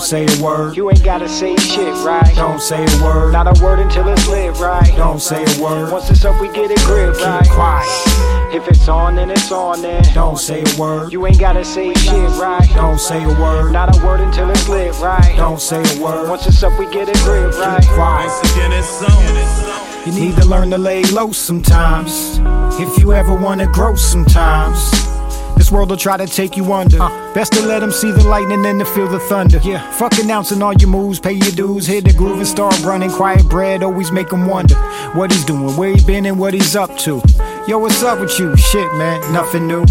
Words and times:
Don't 0.00 0.08
say 0.08 0.24
a 0.24 0.42
word. 0.42 0.76
You 0.78 0.90
ain't 0.90 1.04
gotta 1.04 1.28
say 1.28 1.54
shit, 1.56 1.92
right? 2.06 2.34
Don't 2.34 2.58
say 2.58 2.82
a 2.82 3.04
word. 3.04 3.32
Not 3.34 3.46
a 3.46 3.62
word 3.62 3.80
until 3.80 4.08
it's 4.08 4.26
lit, 4.28 4.58
right? 4.58 4.90
Don't 4.96 5.20
say 5.20 5.44
a 5.44 5.62
word. 5.62 5.92
Once 5.92 6.08
it's 6.08 6.24
up, 6.24 6.40
we 6.40 6.48
get 6.48 6.70
it 6.70 6.80
grip, 6.86 7.16
right? 7.16 7.42
Keep 7.42 7.52
quiet. 7.52 8.54
If 8.54 8.66
it's 8.66 8.88
on, 8.88 9.16
then 9.16 9.30
it's 9.30 9.52
on, 9.52 9.82
then. 9.82 10.02
Don't 10.14 10.38
say 10.38 10.64
a 10.64 10.80
word. 10.80 11.12
You 11.12 11.26
ain't 11.26 11.38
gotta 11.38 11.62
say 11.66 11.92
shit, 11.92 12.30
right? 12.40 12.66
Don't 12.74 12.98
say 12.98 13.22
a 13.22 13.28
word. 13.28 13.72
Not 13.72 13.94
a 13.94 14.02
word 14.02 14.20
until 14.20 14.48
it's 14.48 14.66
lit, 14.70 14.98
right? 15.00 15.36
Don't 15.36 15.60
say 15.60 15.82
a 15.82 16.02
word. 16.02 16.30
Once 16.30 16.46
it's 16.46 16.62
up, 16.62 16.78
we 16.78 16.86
get 16.86 17.10
it 17.10 17.18
grip, 17.18 17.52
right? 17.58 17.82
Keep 17.82 17.90
quiet. 17.90 18.26
Once 18.26 18.52
again, 18.52 18.72
it's 18.72 19.02
on. 19.02 20.06
You 20.06 20.18
need 20.18 20.34
to 20.36 20.46
learn 20.46 20.70
to 20.70 20.78
lay 20.78 21.04
low 21.04 21.30
sometimes. 21.30 22.40
If 22.80 22.98
you 22.98 23.12
ever 23.12 23.34
wanna 23.34 23.70
grow 23.70 23.96
sometimes. 23.96 25.19
This 25.60 25.70
world 25.70 25.90
will 25.90 25.98
try 25.98 26.16
to 26.16 26.26
take 26.26 26.56
you 26.56 26.72
under. 26.72 26.96
Best 27.34 27.52
to 27.52 27.60
let 27.60 27.80
them 27.80 27.92
see 27.92 28.10
the 28.10 28.26
lightning 28.26 28.64
and 28.64 28.80
to 28.80 28.86
feel 28.86 29.06
the 29.06 29.20
thunder. 29.20 29.60
Yeah. 29.62 29.90
Fuck 29.90 30.18
announcing 30.18 30.62
all 30.62 30.72
your 30.72 30.88
moves, 30.88 31.20
pay 31.20 31.34
your 31.34 31.50
dues, 31.50 31.86
hit 31.86 32.04
the 32.06 32.14
groove 32.14 32.38
and 32.38 32.48
start 32.48 32.80
running. 32.82 33.10
Quiet 33.10 33.46
bread 33.46 33.82
always 33.82 34.10
make 34.10 34.30
them 34.30 34.46
wonder 34.46 34.74
what 35.12 35.30
he's 35.30 35.44
doing, 35.44 35.76
where 35.76 35.94
he 35.94 36.02
been, 36.06 36.24
and 36.24 36.38
what 36.38 36.54
he's 36.54 36.74
up 36.74 36.96
to. 37.00 37.20
Yo, 37.68 37.78
what's 37.78 38.02
up 38.02 38.20
with 38.20 38.38
you? 38.38 38.56
Shit, 38.56 38.90
man, 38.94 39.20
nothing 39.34 39.66
new. 39.66 39.84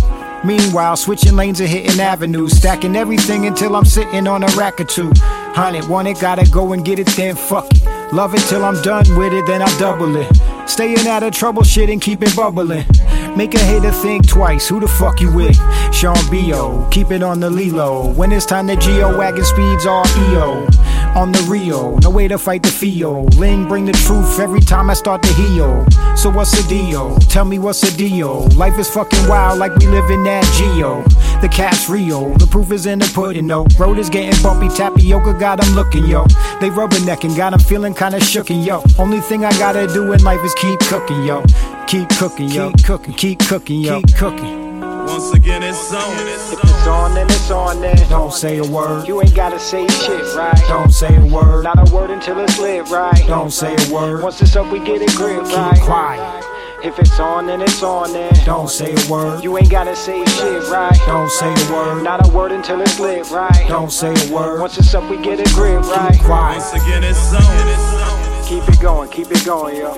Meanwhile, 0.44 0.96
switching 0.96 1.36
lanes 1.36 1.60
and 1.60 1.70
hitting 1.70 2.00
avenues, 2.00 2.58
stacking 2.58 2.96
everything 2.96 3.46
until 3.46 3.76
I'm 3.76 3.86
sitting 3.86 4.26
on 4.28 4.42
a 4.42 4.48
rack 4.58 4.82
or 4.82 4.86
two. 4.86 5.12
Hundred, 5.54 5.88
want 5.88 6.08
it, 6.08 6.20
gotta 6.20 6.50
go 6.50 6.74
and 6.74 6.84
get 6.84 6.98
it, 6.98 7.08
then 7.10 7.36
fuck 7.36 7.68
it. 7.72 7.84
Love 8.12 8.34
it 8.34 8.42
till 8.48 8.66
I'm 8.66 8.82
done 8.82 9.06
with 9.16 9.34
it, 9.34 9.46
then 9.46 9.62
I'll 9.62 9.80
double 9.80 10.16
it. 10.16 10.36
Staying 10.68 11.08
out 11.08 11.22
of 11.22 11.32
trouble, 11.32 11.62
shit, 11.62 11.92
and 11.92 12.02
keep 12.02 12.24
it 12.24 12.36
bubbling. 12.36 12.86
Make 13.36 13.54
a 13.56 13.60
hater 13.60 13.92
think 13.92 14.28
twice, 14.28 14.68
who 14.68 14.80
the 14.80 14.88
fuck 14.88 15.22
you 15.22 15.32
with? 15.32 15.56
Sean 15.94 16.18
B.O., 16.30 16.88
keep 16.92 17.12
it 17.12 17.24
on 17.24 17.40
the 17.40 17.50
Lilo. 17.50 18.12
When 18.14 18.32
it's 18.32 18.46
time 18.46 18.68
to 18.68 18.76
Geo 18.76 19.18
wagon 19.18 19.46
speeds 19.46 19.86
all 19.86 20.06
EO. 20.08 20.68
On 21.16 21.32
the 21.32 21.42
Rio, 21.50 21.98
no 21.98 22.10
way 22.10 22.28
to 22.28 22.38
fight 22.38 22.64
the 22.64 22.70
Fio. 22.70 23.24
Ling 23.38 23.68
bring 23.68 23.86
the 23.86 23.92
truth 23.92 24.40
every 24.40 24.62
time 24.62 24.90
I 24.90 24.94
start 24.94 25.22
to 25.24 25.34
heal. 25.34 25.86
So 26.16 26.30
what's 26.30 26.52
the 26.52 26.68
deal? 26.70 27.18
Tell 27.28 27.46
me 27.46 27.60
what's 27.60 27.82
the 27.82 27.92
deal? 27.98 28.48
Life 28.56 28.78
is 28.78 28.90
fucking 28.90 29.28
wild 29.28 29.60
like 29.60 29.76
we 29.76 29.88
live 29.88 30.10
in 30.12 30.24
that 30.24 30.46
Geo. 30.56 31.04
The 31.42 31.50
cat's 31.50 31.90
real, 31.90 32.34
the 32.38 32.48
proof 32.48 32.72
is 32.72 32.86
in 32.86 33.00
the 33.00 33.12
pudding, 33.14 33.48
no. 33.48 33.66
Road 33.78 33.98
is 33.98 34.10
getting 34.10 34.42
bumpy, 34.42 34.70
tapioca 34.70 35.34
got 35.34 35.66
'em 35.66 35.74
looking, 35.74 36.06
yo. 36.06 36.26
They 36.62 36.70
rubbernecking, 36.70 37.36
got 37.36 37.54
'em 37.54 37.60
feeling 37.60 37.94
kinda 37.94 38.20
shooken, 38.20 38.64
yo. 38.66 38.84
Only 38.98 39.20
thing 39.20 39.44
I 39.44 39.52
gotta 39.58 39.88
do 39.88 40.14
in 40.14 40.24
life 40.24 40.44
is 40.46 40.54
keep 40.54 40.80
cooking, 40.82 41.24
yo. 41.24 41.44
Keep 41.88 42.10
cooking, 42.18 42.50
yo. 42.50 42.70
Keep 42.70 42.86
cooking, 42.86 43.14
keep 43.14 43.40
cooking, 43.48 43.82
yo. 43.82 43.96
Keep 43.96 44.16
cooking. 44.16 44.69
Once 45.10 45.34
again, 45.34 45.64
it's 45.64 45.92
on. 45.94 46.28
If 46.28 46.52
it's 46.54 46.88
on, 46.88 47.14
then 47.16 47.26
it's 47.28 47.52
on, 47.52 47.82
then. 47.82 47.98
Don't 48.10 48.32
say 48.32 48.58
a 48.60 48.64
word. 48.64 49.08
You 49.08 49.22
ain't 49.22 49.34
gotta 49.36 49.60
say 49.60 49.88
shit, 49.88 50.36
right? 50.36 50.56
Don't 50.68 50.92
say 50.92 51.16
a 51.16 51.26
word. 51.26 51.64
Not 51.64 51.90
a 51.90 51.94
word 51.94 52.12
until 52.12 52.40
it's 52.40 52.60
lit, 52.60 52.90
right? 52.90 53.24
Don't 53.28 53.52
say 53.52 53.76
a 53.76 53.94
word. 53.94 54.22
Once 54.22 54.42
it's 54.42 54.56
up, 54.56 54.72
we 54.72 54.80
get 54.80 55.02
it 55.02 55.10
grip, 55.16 55.44
Keep 55.46 55.58
right? 55.58 55.82
quiet. 55.82 56.46
If 56.84 56.98
it's 56.98 57.20
on, 57.20 57.48
then 57.48 57.62
it's 57.62 57.84
on, 57.84 58.14
then. 58.14 58.32
Don't 58.46 58.70
say 58.70 58.94
a 58.96 59.12
word. 59.12 59.44
You 59.44 59.58
ain't 59.58 59.70
gotta 59.70 59.96
say 59.96 60.24
shit, 60.26 60.64
right? 60.70 60.98
Don't 61.08 61.30
say 61.30 61.52
a 61.52 61.74
word. 61.74 62.04
Not 62.04 62.26
a 62.26 62.32
word 62.32 62.52
until 62.52 62.80
it's 62.82 63.00
lit, 63.00 63.30
right? 63.32 63.66
Don't 63.68 63.92
say 63.92 64.14
a 64.14 64.34
word. 64.34 64.62
Once 64.62 64.78
it's 64.78 64.94
up, 64.94 65.10
we 65.10 65.18
get 65.18 65.40
it 65.40 65.50
grip, 65.50 65.82
right? 65.82 66.14
Keep 66.14 66.22
quiet. 66.24 66.58
Once 66.60 66.74
again, 66.84 67.04
it's 67.04 67.34
on. 67.34 68.46
Keep 68.48 68.68
it 68.70 68.80
going, 68.82 69.10
keep 69.10 69.30
it 69.30 69.46
going, 69.46 69.76
yo. 69.76 69.90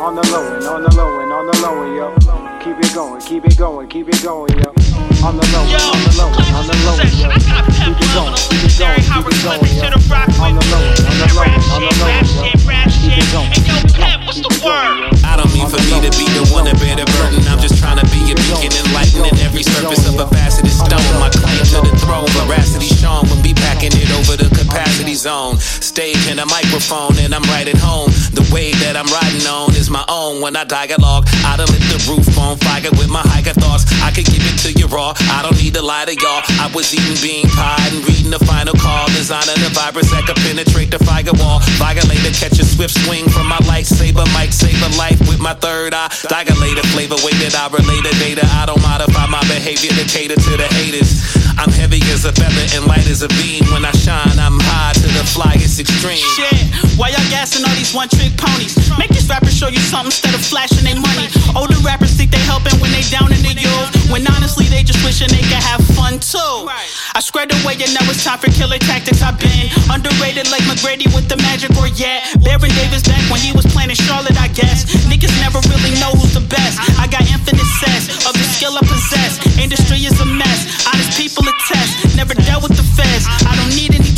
On 0.00 0.14
the 0.14 0.22
low 0.30 0.54
end, 0.54 0.64
on 0.64 0.82
the 0.82 0.94
low 0.94 1.20
end, 1.20 1.32
on 1.32 1.46
the 1.46 1.60
low 1.60 1.82
end, 1.82 1.96
yo. 1.96 2.57
Keep 2.58 2.78
it 2.78 2.92
going, 2.92 3.20
keep 3.20 3.44
it 3.44 3.56
going, 3.56 3.88
keep 3.88 4.08
it 4.08 4.22
going, 4.22 4.50
yo. 4.58 4.74
On 5.22 5.36
the 5.38 5.46
low 5.54 5.62
end, 5.62 5.78
on 5.78 6.02
the 6.02 6.10
low 6.18 6.26
end, 6.26 6.50
on 6.58 6.66
the 6.66 6.74
low 6.82 6.98
end, 6.98 7.14
yo. 7.14 7.30
Keep 7.30 7.94
it 7.94 8.10
going, 8.18 8.34
keep 8.34 8.66
it 8.66 8.74
going, 8.74 8.98
keep 8.98 9.22
it 9.22 9.38
going, 9.46 9.62
yo. 9.78 9.94
On 10.42 10.58
the 10.58 10.66
low 10.66 10.82
end, 10.82 11.06
on 11.06 11.22
the 11.22 11.30
low 11.38 11.46
end, 11.46 11.62
on 11.70 11.80
the 11.86 11.94
low 12.02 12.10
end, 12.10 12.26
yo. 12.34 12.50
Keep 12.50 13.14
it 13.14 13.30
going, 13.30 13.54
keep 13.54 13.78
it 13.78 13.94
going, 13.94 14.18
keep 14.34 14.42
it 14.42 14.58
going, 14.58 14.90
yo. 14.98 15.22
I 15.22 15.38
don't 15.38 15.52
mean 15.54 15.70
for 15.70 15.78
me 15.86 16.02
to 16.02 16.10
be 16.18 16.26
the 16.34 16.50
one 16.50 16.66
to 16.66 16.74
bear 16.82 16.98
the 16.98 17.06
burden. 17.22 17.46
I'm 17.46 17.62
just 17.62 17.78
trying 17.78 18.02
to 18.02 18.07
a 18.32 18.34
beacon, 18.36 18.72
enlightening 18.86 19.36
every 19.40 19.62
surface 19.62 20.04
of 20.08 20.20
a 20.20 20.26
faceted 20.28 20.72
stone. 20.72 21.14
My 21.20 21.30
claim 21.32 21.62
to 21.72 21.80
the 21.80 21.94
throne, 22.04 22.28
veracity 22.44 22.88
shown 22.88 23.24
when 23.28 23.40
we 23.42 23.54
packing 23.54 23.92
it 23.92 24.10
over 24.20 24.36
the 24.36 24.48
capacity 24.52 25.14
zone. 25.14 25.56
Stage 25.58 26.28
and 26.28 26.40
a 26.40 26.46
microphone, 26.46 27.16
and 27.18 27.34
I'm 27.34 27.44
right 27.48 27.68
at 27.68 27.78
home. 27.78 28.10
The 28.36 28.44
wave 28.52 28.76
that 28.84 28.96
I'm 28.96 29.08
riding 29.08 29.46
on 29.48 29.72
is 29.74 29.90
my 29.90 30.04
own. 30.08 30.40
When 30.40 30.56
I 30.56 30.64
dialogue, 30.64 31.24
I 31.44 31.56
done 31.56 31.68
lit 31.72 31.84
the 31.88 32.00
roof 32.08 32.26
on 32.38 32.56
fire 32.58 32.90
with 33.00 33.08
my 33.08 33.22
hiker 33.24 33.56
thoughts. 33.56 33.88
I 34.04 34.10
could 34.12 34.26
give 34.26 34.44
it 34.44 34.56
to 34.64 34.70
you 34.76 34.86
raw. 34.88 35.14
I 35.32 35.42
don't 35.42 35.56
need 35.56 35.74
to 35.74 35.82
lie 35.82 36.04
to 36.04 36.14
y'all. 36.14 36.42
I 36.60 36.70
was 36.74 36.92
eating 36.92 37.18
bean 37.22 37.48
pie 37.50 37.80
and 37.90 38.04
reading 38.06 38.30
the 38.30 38.42
final 38.44 38.74
call, 38.74 39.06
designing 39.16 39.58
the 39.64 39.72
virus 39.72 40.10
that 40.12 40.26
could 40.26 40.36
penetrate 40.44 40.90
the 40.90 41.00
firewall. 41.02 41.60
Violator, 41.80 42.34
catch 42.36 42.58
a 42.60 42.64
swift 42.64 42.94
swing 43.04 43.28
from 43.28 43.48
my 43.48 43.58
lightsaber, 43.64 44.26
might 44.34 44.52
save 44.52 44.78
a 44.84 44.90
life 44.96 45.18
with 45.28 45.40
my 45.40 45.54
third 45.54 45.94
eye. 45.94 46.08
Dilator 46.28 46.86
flavor, 46.92 47.16
way 47.24 47.32
that 47.42 47.56
I 47.56 47.68
relate 47.72 48.04
the 48.04 48.14
data. 48.18 48.42
I 48.44 48.66
don't 48.66 48.82
modify 48.82 49.26
my 49.26 49.40
behavior 49.46 49.90
to 49.94 50.04
cater 50.04 50.34
to 50.34 50.52
the 50.58 50.68
haters. 50.78 51.22
I'm 51.58 51.70
heavy 51.70 52.02
as 52.10 52.24
a 52.24 52.32
feather 52.32 52.66
and 52.74 52.86
light 52.86 53.06
as 53.06 53.22
a 53.22 53.28
beam. 53.40 53.64
When 53.70 53.84
I 53.84 53.92
shine, 53.92 54.38
I'm 54.38 54.58
high 54.58 54.97
to 55.28 55.34
the 55.34 55.40
flyest 55.40 55.80
extreme. 55.80 56.20
Shit, 56.36 56.56
why 56.96 57.10
y'all 57.10 57.30
gassing 57.30 57.64
all 57.64 57.74
these 57.76 57.92
one 57.92 58.08
trick 58.08 58.32
ponies? 58.36 58.76
Make 58.98 59.10
these 59.10 59.28
rappers 59.28 59.56
show 59.56 59.68
you 59.68 59.80
something 59.80 60.12
instead 60.12 60.34
of 60.34 60.40
flashing 60.40 60.84
their 60.84 60.98
money. 60.98 61.28
Older 61.56 61.76
rappers 61.84 62.14
think 62.16 62.30
they 62.30 62.40
helping 62.48 62.74
when 62.80 62.90
they 62.92 63.02
down 63.12 63.32
in 63.32 63.42
the 63.42 63.54
youth. 63.54 63.88
When 64.10 64.26
honestly 64.28 64.66
they 64.66 64.82
just 64.82 65.02
wishing 65.04 65.28
they 65.28 65.44
could 65.44 65.62
have 65.62 65.82
fun 65.96 66.18
too. 66.20 66.68
I 67.14 67.20
squared 67.20 67.52
away 67.52 67.76
and 67.80 67.92
now 67.94 68.04
it's 68.08 68.24
time 68.24 68.38
for 68.38 68.50
killer 68.52 68.78
tactics. 68.78 69.22
I've 69.22 69.38
been 69.38 69.68
underrated 69.90 70.48
like 70.50 70.64
McGrady 70.64 71.08
with 71.12 71.28
the 71.28 71.36
magic 71.38 71.74
or 71.76 71.88
yeah. 71.88 72.24
Baron 72.44 72.72
Davis 72.78 73.04
back 73.04 73.22
when 73.30 73.40
he 73.40 73.52
was 73.52 73.66
playing 73.68 73.90
in 73.90 73.98
Charlotte, 73.98 74.38
I 74.38 74.48
guess. 74.48 74.86
Niggas 75.08 75.34
never 75.42 75.60
really 75.68 75.92
know 76.00 76.14
who's 76.16 76.34
the 76.34 76.44
best. 76.46 76.78
I 76.98 77.06
got 77.08 77.24
infinite 77.28 77.68
sets 77.82 78.26
of 78.26 78.32
the 78.32 78.46
skill 78.56 78.74
I 78.76 78.84
possess. 78.86 79.40
Industry 79.58 80.04
is 80.06 80.16
a 80.20 80.28
mess. 80.28 80.86
Honest 80.86 81.18
people 81.18 81.44
attest. 81.44 82.16
Never 82.16 82.34
dealt 82.34 82.62
with 82.62 82.76
the 82.76 82.86
feds. 82.96 83.26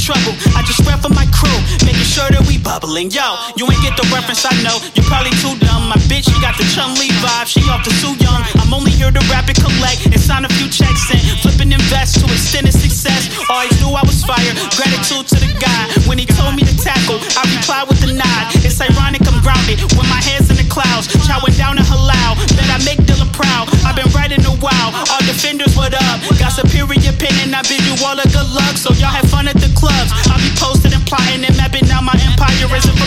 Trouble. 0.01 0.33
I 0.57 0.65
just 0.65 0.81
rap 0.89 1.05
for 1.05 1.13
my 1.13 1.29
crew, 1.29 1.53
making 1.85 2.09
sure 2.09 2.27
that 2.33 2.41
we 2.49 2.57
bubbling. 2.57 3.13
Yo, 3.13 3.37
you 3.55 3.69
ain't 3.69 3.85
get 3.85 3.95
the 4.01 4.07
reference, 4.09 4.43
I 4.49 4.55
know. 4.65 4.81
You're 4.97 5.07
probably 5.07 5.35
too 5.45 5.53
dumb. 5.61 5.93
My 5.93 6.01
bitch, 6.09 6.27
she 6.33 6.37
got 6.41 6.57
the 6.57 6.65
Chun 6.73 6.97
Li 6.97 7.13
vibe. 7.21 7.47
She 7.47 7.61
off 7.69 7.85
the 7.85 7.93
too 8.01 8.17
young. 8.17 8.41
I'm 8.59 8.73
only 8.73 8.91
here 8.97 9.13
to 9.13 9.23
rap 9.29 9.47
and 9.53 9.59
collect 9.61 10.09
and 10.09 10.19
sign 10.21 10.49
a 10.49 10.53
few 10.57 10.73
checks 10.73 11.13
and 11.13 11.21
flip 11.45 11.61
and 11.61 11.73
invest 11.73 12.19
to 12.21 12.27
extended 12.33 12.73
success. 12.73 13.29
Always 13.53 13.77
knew 13.85 13.93
I 13.93 14.03
was 14.03 14.25
fire. 14.25 14.53
Gratitude 14.75 15.29
to 15.29 15.37
the 15.37 15.53
guy 15.61 15.83
when 16.09 16.17
he 16.17 16.25
told 16.25 16.57
me 16.57 16.65
to 16.65 16.75
tackle. 16.81 17.21
I 17.37 17.45
replied 17.53 17.87
with 17.89 18.01
a 18.09 18.11
nod. 18.13 18.45
It's 18.65 18.81
ironic 18.81 19.23
I'm 19.29 19.39
grounded 19.45 19.85
with 19.85 20.09
my 20.09 20.23
hands 20.25 20.49
in 20.49 20.57
the 20.57 20.69
clouds, 20.69 21.13
chowing 21.29 21.57
down 21.61 21.77
to 21.77 21.85
halal. 21.85 22.41
Bet 22.57 22.71
I 22.73 22.79
make 22.89 23.01
Dilla 23.05 23.29
proud. 23.33 23.69
I've 23.85 23.97
been 23.97 24.11
writing 24.17 24.41
a 24.49 24.55
while. 24.65 24.91
All 25.13 25.23
defenders, 25.29 25.77
what 25.77 25.93
up? 25.95 26.17
Got 26.41 26.57
superior 26.57 27.13
pen 27.21 27.35
and 27.45 27.55
I 27.55 27.63
bid 27.63 27.83
you 27.85 27.97
all 28.05 28.19
a 28.19 28.27
good 28.29 28.49
luck. 28.51 28.77
So 28.77 28.93
y'all 28.97 29.13
have 29.13 29.29
fun 29.31 29.49
at 29.49 29.57
the 29.57 29.70
out 32.63 33.00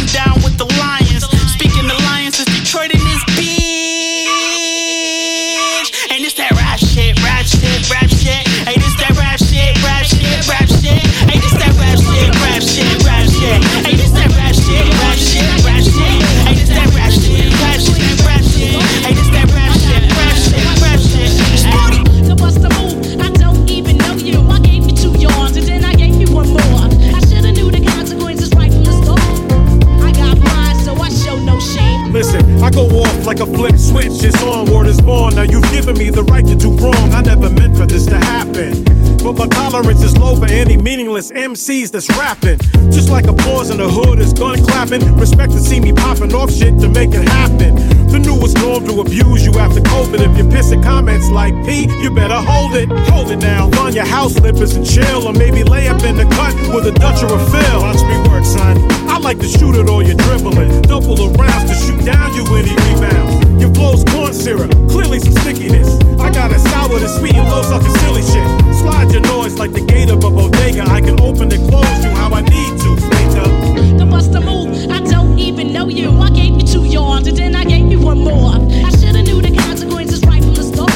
MCs 41.64 41.92
that's 41.92 42.10
rapping. 42.18 42.60
Just 42.92 43.10
like 43.10 43.26
applause 43.28 43.70
in 43.70 43.78
the 43.78 43.88
hood 43.88 44.20
is 44.20 44.34
gun 44.34 44.62
clapping. 44.66 45.02
Respect 45.16 45.54
to 45.54 45.60
see 45.60 45.80
me 45.80 45.94
popping 45.94 46.34
off 46.34 46.52
shit 46.52 46.78
to 46.80 46.90
make 46.90 47.12
it 47.14 47.28
happen 47.30 48.03
was 48.44 48.54
norm 48.56 48.84
to 48.84 49.00
abuse 49.00 49.46
you 49.46 49.54
after 49.54 49.80
COVID. 49.80 50.20
If 50.20 50.36
you're 50.36 50.52
pissing 50.52 50.84
comments 50.84 51.30
like 51.30 51.56
P, 51.64 51.88
you 52.04 52.12
better 52.12 52.36
hold 52.36 52.76
it. 52.76 52.90
Hold 53.08 53.32
it 53.32 53.38
now. 53.38 53.72
On 53.80 53.94
your 53.94 54.04
house 54.04 54.34
slippers 54.34 54.76
and 54.76 54.86
chill, 54.86 55.26
or 55.26 55.32
maybe 55.32 55.64
lay 55.64 55.88
up 55.88 56.04
in 56.04 56.18
the 56.18 56.26
cut 56.36 56.54
with 56.76 56.86
a 56.86 56.92
Dutch 56.92 57.24
or 57.24 57.32
a 57.32 57.40
fill. 57.40 57.80
Watch 57.80 58.04
me 58.04 58.18
work, 58.28 58.44
son. 58.44 58.76
I 59.08 59.18
like 59.18 59.40
to 59.40 59.48
shoot 59.48 59.76
it 59.76 59.88
or 59.88 60.04
you're 60.04 60.20
dribbling. 60.28 60.82
Double 60.82 61.16
the 61.16 61.30
rounds 61.40 61.72
to 61.72 61.76
shoot 61.86 62.04
down 62.04 62.34
you 62.36 62.44
any 62.60 62.76
rebound. 62.84 63.62
Your 63.62 63.74
flow's 63.74 64.04
corn 64.12 64.34
syrup, 64.34 64.72
clearly 64.92 65.20
some 65.20 65.36
stickiness. 65.40 65.96
I 66.20 66.30
got 66.30 66.52
a 66.52 66.60
sour 66.60 67.00
to 67.00 67.08
sweet 67.08 67.36
and 67.36 67.48
low 67.48 67.62
sucking 67.62 67.96
silly 68.04 68.24
shit. 68.24 68.76
Slide 68.76 69.10
your 69.10 69.22
noise 69.22 69.58
like 69.58 69.72
the 69.72 69.86
gate 69.86 70.10
of 70.10 70.22
a 70.22 70.30
bodega. 70.30 70.84
I 70.92 71.00
can 71.00 71.18
open 71.22 71.50
and 71.50 71.70
close 71.72 72.04
you 72.04 72.12
how 72.12 72.34
I 72.34 72.42
need 72.42 72.78
to. 72.82 72.92
Up. 73.34 73.98
The 73.98 74.06
buster 74.06 74.42
move, 74.42 74.92
I 74.92 75.00
don't 75.00 75.40
even 75.40 75.72
know 75.72 75.88
you. 75.88 76.12
I 76.20 76.30
gave 76.30 76.60
you 76.60 76.68
two 76.68 76.84
yards 76.84 77.28
and 77.28 77.38
then 77.38 77.56
I 77.56 77.64
gave 77.64 77.92
you 77.92 77.93
one 78.04 78.20
more. 78.20 78.54
I 78.86 78.90
shoulda 79.00 79.24
knew 79.24 79.42
the 79.42 79.56
consequences 79.56 80.22
right 80.28 80.44
from 80.44 80.54
the 80.54 80.64
start. 80.64 80.92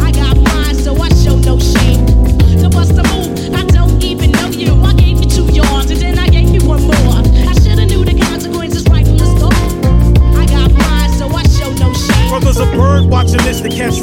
I 0.00 0.10
got 0.10 0.36
mine, 0.36 0.74
so 0.74 0.96
I 0.96 1.08
show 1.10 1.36
no 1.36 1.58
shame. 1.58 2.06
To 2.60 2.68
bust 2.70 2.96
a 2.98 3.04
move, 3.12 3.54
I 3.54 3.64
don't 3.66 4.02
even 4.02 4.32
know 4.32 4.48
you. 4.48 4.72
I 4.82 4.94
gave 4.94 5.20
you 5.22 5.28
two 5.28 5.46
yards, 5.52 5.90
and 5.90 6.00
then 6.00 6.18
I 6.18 6.28
gave 6.28 6.48
you 6.48 6.66
one 6.66 6.82
more. 6.82 7.20
I 7.48 7.52
shoulda 7.60 7.84
knew 7.86 8.04
the 8.04 8.18
consequences 8.18 8.84
right 8.88 9.06
from 9.06 9.18
the 9.18 9.28
start. 9.36 9.54
I 10.34 10.46
got 10.46 10.72
mine, 10.72 11.12
so 11.18 11.28
I 11.28 11.44
show 11.52 11.70
no 11.84 11.92
shame. 11.92 12.30
Brothers 12.30 12.58
a 12.58 12.66
bird 12.72 13.10
watching 13.10 13.42
this 13.44 13.60
to 13.60 13.68
catch 13.68 14.02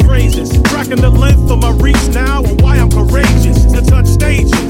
tracking 0.69 1.01
the 1.01 1.09
length 1.09 1.51
of 1.51 1.59
my 1.59 1.71
reach 1.83 2.07
now 2.13 2.41
and 2.43 2.61
why 2.61 2.77
I'm 2.77 2.89
courageous 2.89 3.65
to 3.65 3.81
touch 3.81 4.07
stages. 4.07 4.68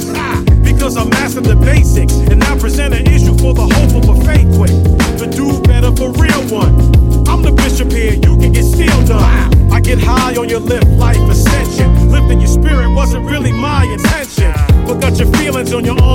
Because 0.80 0.96
I 0.96 1.04
mastered 1.04 1.44
the 1.44 1.58
basics 1.58 2.14
and 2.32 2.40
now 2.40 2.58
present 2.58 2.94
an 2.94 3.06
issue 3.06 3.36
for 3.36 3.54
the 3.54 3.68
hope 3.68 4.00
of 4.00 4.08
a 4.08 4.16
fake 4.24 4.48
quick. 4.56 4.72
The 5.20 5.28
do 5.28 5.62
better 5.64 5.92
for 5.92 6.10
real 6.16 6.40
one. 6.48 6.72
I'm 7.28 7.44
the 7.44 7.52
bishop 7.52 7.92
here, 7.92 8.14
you 8.14 8.40
can 8.40 8.54
get 8.54 8.64
still 8.64 9.04
done. 9.04 9.74
I 9.74 9.82
get 9.82 10.00
high 10.00 10.38
on 10.38 10.48
your 10.48 10.62
lip, 10.62 10.86
life 10.96 11.20
ascension. 11.30 12.10
Lifting 12.10 12.40
your 12.40 12.48
spirit 12.48 12.96
wasn't 12.96 13.26
really 13.26 13.52
my 13.52 13.84
intention. 13.92 14.56
But 14.88 15.02
got 15.02 15.20
your 15.20 15.28
feelings 15.36 15.74
on 15.74 15.84
your 15.84 16.00
online 16.02 16.09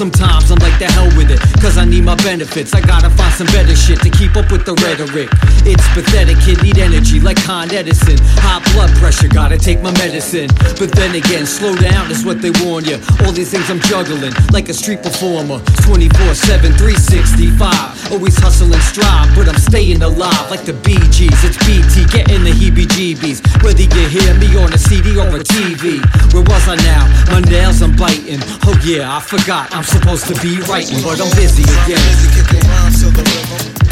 sometimes 0.00 0.50
I'm 0.50 0.58
like 0.60 0.78
the 0.78 0.86
hell 0.86 1.12
with 1.12 1.30
it, 1.30 1.40
cause 1.60 1.76
I 1.76 1.84
need 1.84 2.04
my 2.04 2.14
benefits. 2.24 2.72
I 2.72 2.80
gotta 2.80 3.10
find 3.10 3.34
some 3.34 3.46
better 3.48 3.76
shit 3.76 3.99
with 4.50 4.66
the 4.66 4.74
rhetoric. 4.82 5.30
It's 5.62 5.86
pathetic, 5.94 6.38
kid, 6.42 6.62
need 6.62 6.78
energy 6.78 7.20
like 7.20 7.38
Con 7.42 7.70
Edison. 7.70 8.18
High 8.42 8.60
blood 8.74 8.90
pressure, 8.98 9.28
gotta 9.28 9.56
take 9.56 9.80
my 9.80 9.92
medicine. 9.92 10.50
But 10.78 10.90
then 10.92 11.14
again, 11.14 11.46
slow 11.46 11.74
down 11.74 12.10
is 12.10 12.24
what 12.24 12.42
they 12.42 12.50
warn 12.62 12.84
you. 12.84 12.98
All 13.22 13.32
these 13.32 13.50
things 13.50 13.70
I'm 13.70 13.80
juggling, 13.86 14.34
like 14.52 14.68
a 14.68 14.74
street 14.74 15.02
performer. 15.02 15.62
24 15.86 16.34
7, 16.34 16.72
365. 16.74 18.12
Always 18.12 18.36
hustle 18.38 18.72
and 18.72 18.82
strive, 18.82 19.30
but 19.36 19.48
I'm 19.48 19.58
staying 19.58 20.02
alive 20.02 20.50
like 20.50 20.66
the 20.66 20.74
Gees. 21.14 21.30
It's 21.46 21.58
BT, 21.62 22.10
getting 22.10 22.42
the 22.42 22.50
heebie 22.50 22.90
jeebies. 22.90 23.38
Whether 23.62 23.86
you 23.86 24.08
hear 24.08 24.34
me 24.34 24.50
on 24.58 24.72
a 24.72 24.78
CD 24.78 25.18
or 25.18 25.30
a 25.30 25.40
TV. 25.40 26.02
Where 26.34 26.42
was 26.42 26.66
I 26.66 26.76
now? 26.82 27.06
My 27.30 27.40
nails 27.40 27.82
I'm 27.82 27.94
biting. 27.94 28.40
Oh 28.66 28.74
yeah, 28.84 29.16
I 29.16 29.20
forgot 29.20 29.72
I'm 29.74 29.84
supposed 29.84 30.26
to 30.26 30.34
be 30.42 30.58
writing, 30.66 30.98
but 31.02 31.20
I'm 31.20 31.30
busy 31.36 31.62
again. 31.86 33.89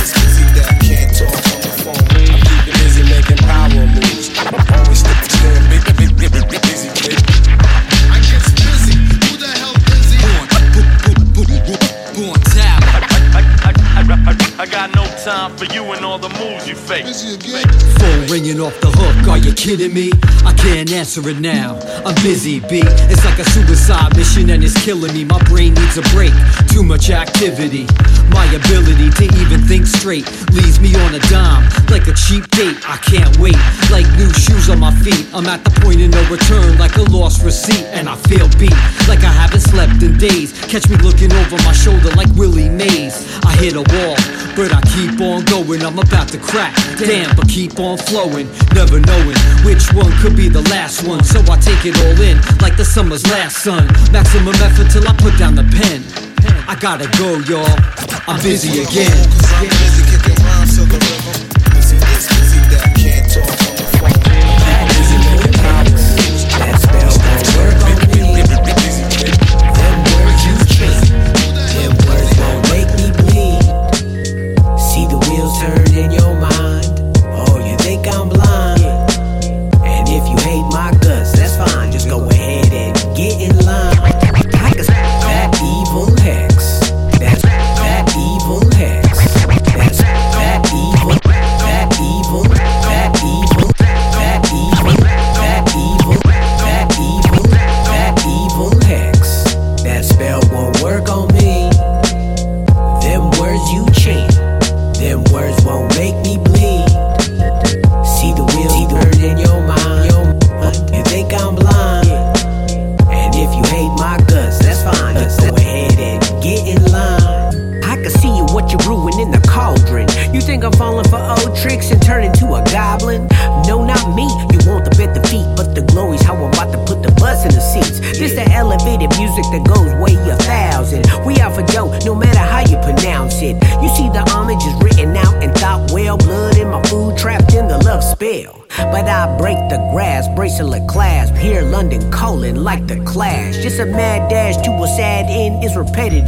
Busy 0.00 1.69
I 14.60 14.66
got 14.66 14.94
no 14.94 15.06
time 15.24 15.56
for 15.56 15.64
you 15.72 15.82
and 15.96 16.04
all 16.04 16.18
the 16.18 16.28
moves 16.36 16.68
you 16.68 16.74
fake. 16.74 17.06
Busy 17.06 17.32
again. 17.32 17.66
Phone 17.96 18.26
ringing 18.28 18.60
off 18.60 18.78
the 18.80 18.92
hook, 18.92 19.28
are 19.28 19.38
you 19.38 19.54
kidding 19.54 19.94
me? 19.94 20.12
I 20.44 20.52
can't 20.52 20.92
answer 20.92 21.26
it 21.30 21.40
now. 21.40 21.80
I'm 22.04 22.14
busy, 22.16 22.60
B. 22.60 22.84
It's 23.08 23.24
like 23.24 23.38
a 23.38 23.44
suicide 23.56 24.14
mission 24.16 24.50
and 24.50 24.62
it's 24.62 24.76
killing 24.84 25.14
me. 25.14 25.24
My 25.24 25.40
brain 25.44 25.72
needs 25.72 25.96
a 25.96 26.02
break. 26.12 26.36
Too 26.68 26.82
much 26.82 27.08
activity. 27.08 27.88
My 28.28 28.44
ability 28.52 29.08
to 29.16 29.24
even 29.40 29.64
think 29.64 29.86
straight 29.86 30.28
leaves 30.52 30.78
me 30.78 30.94
on 30.94 31.14
a 31.14 31.20
dime. 31.32 31.64
Like 31.88 32.06
a 32.08 32.12
cheap 32.12 32.44
date, 32.52 32.76
I 32.84 32.96
can't 33.00 33.32
wait. 33.40 33.56
Like 33.88 34.04
new 34.20 34.28
shoes 34.36 34.68
on 34.68 34.78
my 34.78 34.92
feet. 35.00 35.24
I'm 35.32 35.46
at 35.46 35.64
the 35.64 35.72
point 35.80 36.04
of 36.04 36.12
no 36.12 36.20
return, 36.28 36.76
like 36.76 36.78
a 36.78 36.79
lost 37.30 37.44
receipt. 37.44 37.84
And 37.94 38.08
I 38.08 38.16
feel 38.16 38.48
beat, 38.58 38.74
like 39.08 39.22
I 39.22 39.32
haven't 39.32 39.60
slept 39.60 40.02
in 40.02 40.18
days. 40.18 40.52
Catch 40.66 40.88
me 40.88 40.96
looking 40.96 41.32
over 41.32 41.56
my 41.62 41.72
shoulder 41.72 42.10
like 42.16 42.28
Willie 42.34 42.68
Mays. 42.68 43.14
I 43.44 43.54
hit 43.56 43.74
a 43.74 43.84
wall, 43.94 44.16
but 44.56 44.72
I 44.74 44.80
keep 44.90 45.20
on 45.20 45.44
going. 45.44 45.82
I'm 45.82 45.98
about 45.98 46.28
to 46.28 46.38
crack. 46.38 46.74
Damn, 46.98 47.34
but 47.36 47.48
keep 47.48 47.78
on 47.78 47.98
flowing. 47.98 48.48
Never 48.74 49.00
knowing 49.00 49.38
which 49.64 49.92
one 49.92 50.12
could 50.20 50.36
be 50.36 50.48
the 50.48 50.62
last 50.70 51.06
one. 51.06 51.22
So 51.24 51.40
I 51.50 51.56
take 51.58 51.84
it 51.86 51.96
all 52.02 52.20
in, 52.20 52.36
like 52.60 52.76
the 52.76 52.84
summer's 52.84 53.26
last 53.26 53.62
sun. 53.62 53.86
Maximum 54.12 54.54
effort 54.66 54.90
till 54.90 55.06
I 55.06 55.14
put 55.16 55.36
down 55.38 55.54
the 55.54 55.64
pen. 55.64 56.02
I 56.68 56.74
gotta 56.76 57.06
go, 57.18 57.38
y'all. 57.50 57.66
I'm 58.26 58.40
busy 58.42 58.82
again. 58.82 59.26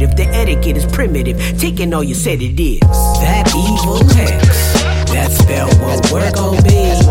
Repetitive. 0.03 0.15
The 0.15 0.37
etiquette 0.37 0.77
is 0.77 0.85
primitive, 0.85 1.37
taking 1.59 1.93
all 1.93 2.03
you 2.03 2.15
said 2.15 2.41
it 2.41 2.59
is. 2.59 2.79
That 2.79 3.47
evil 3.49 4.03
hex, 4.15 4.73
that 5.11 5.31
spell 5.31 5.69
won't 5.81 6.11
work 6.11 6.37
on 6.37 6.63
me. 6.63 7.02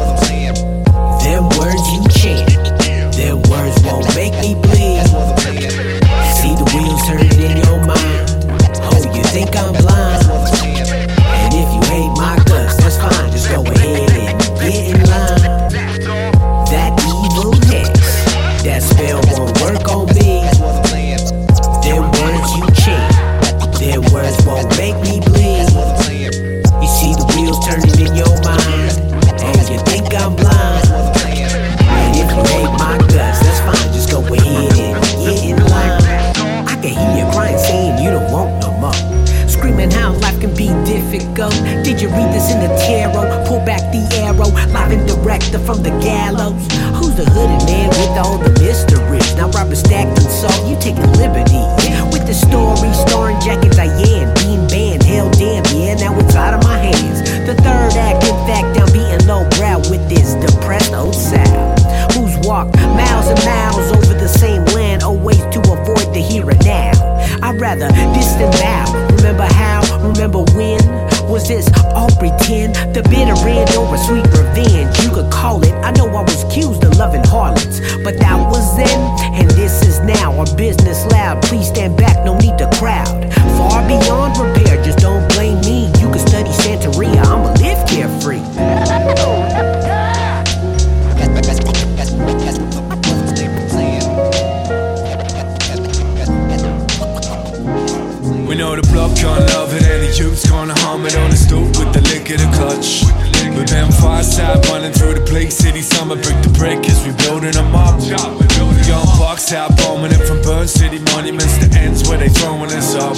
Rather 67.51 67.89
this 68.15 68.33
than 68.35 68.51
now. 68.63 68.87
Remember 69.17 69.45
how? 69.45 69.83
Remember 70.07 70.41
when? 70.55 70.81
Was 71.29 71.49
this 71.49 71.69
all 71.95 72.11
pretend? 72.17 72.75
The 72.95 73.03
bitter 73.03 73.37
end 73.49 73.75
or 73.77 73.95
a 73.95 73.99
sweet 73.99 74.27
revenge? 74.31 74.99
You 75.03 75.11
could 75.11 75.31
call 75.33 75.63
it. 75.63 75.73
I 75.83 75.91
know 75.93 76.07
I 76.09 76.23
was 76.23 76.45
accused 76.45 76.85
of 76.85 76.97
loving 76.97 77.25
harlots, 77.25 77.81
but 78.05 78.19
that 78.19 78.39
was 78.51 78.77
then, 78.77 79.01
and 79.35 79.51
this 79.51 79.83
is 79.83 80.01
now. 80.01 80.33
Our 80.39 80.47
business 80.57 81.05
loud. 81.13 81.43
Please 81.43 81.69
stand 81.69 81.97
back, 81.97 82.25
no 82.25 82.37
need 82.39 82.59
to 82.59 82.71
crowd. 82.79 83.33
Far 83.57 83.87
beyond 83.87 84.39
repair, 84.39 84.83
just 84.83 84.99
don't 84.99 85.29
blame 85.33 85.61
me. 85.61 85.87
You 86.01 86.11
can 86.11 86.19
study 86.19 86.51
Santeria, 86.51 87.25
I'ma 87.25 87.53
live 87.55 87.87
carefree. 87.89 88.43
the 100.13 100.49
gonna 100.51 100.75
hum 100.81 101.07
it 101.07 101.17
on 101.17 101.31
the 101.31 101.37
stoop 101.37 101.69
with 101.79 101.93
the 101.95 102.03
lick 102.13 102.29
of 102.31 102.39
the 102.39 102.51
clutch. 102.57 103.05
With 103.57 103.69
them 103.69 103.91
fireside 103.93 104.65
running 104.69 104.93
through 104.93 105.15
the 105.15 105.23
place, 105.23 105.57
city 105.57 105.81
summer 105.81 106.17
brick 106.17 106.41
to 106.43 106.51
brick 106.51 106.89
as 106.89 107.07
we 107.07 107.13
building 107.25 107.53
them 107.53 107.75
up. 107.75 107.99
Young 108.87 109.07
bucks 109.19 109.53
out 109.53 109.77
bombing 109.79 110.13
it 110.13 110.23
from 110.27 110.43
Burn 110.43 110.67
City 110.67 110.99
monuments 111.13 111.59
to 111.59 111.79
ends 111.79 112.09
where 112.09 112.19
they 112.19 112.29
throwing 112.29 112.71
us 112.73 112.95
up. 112.95 113.15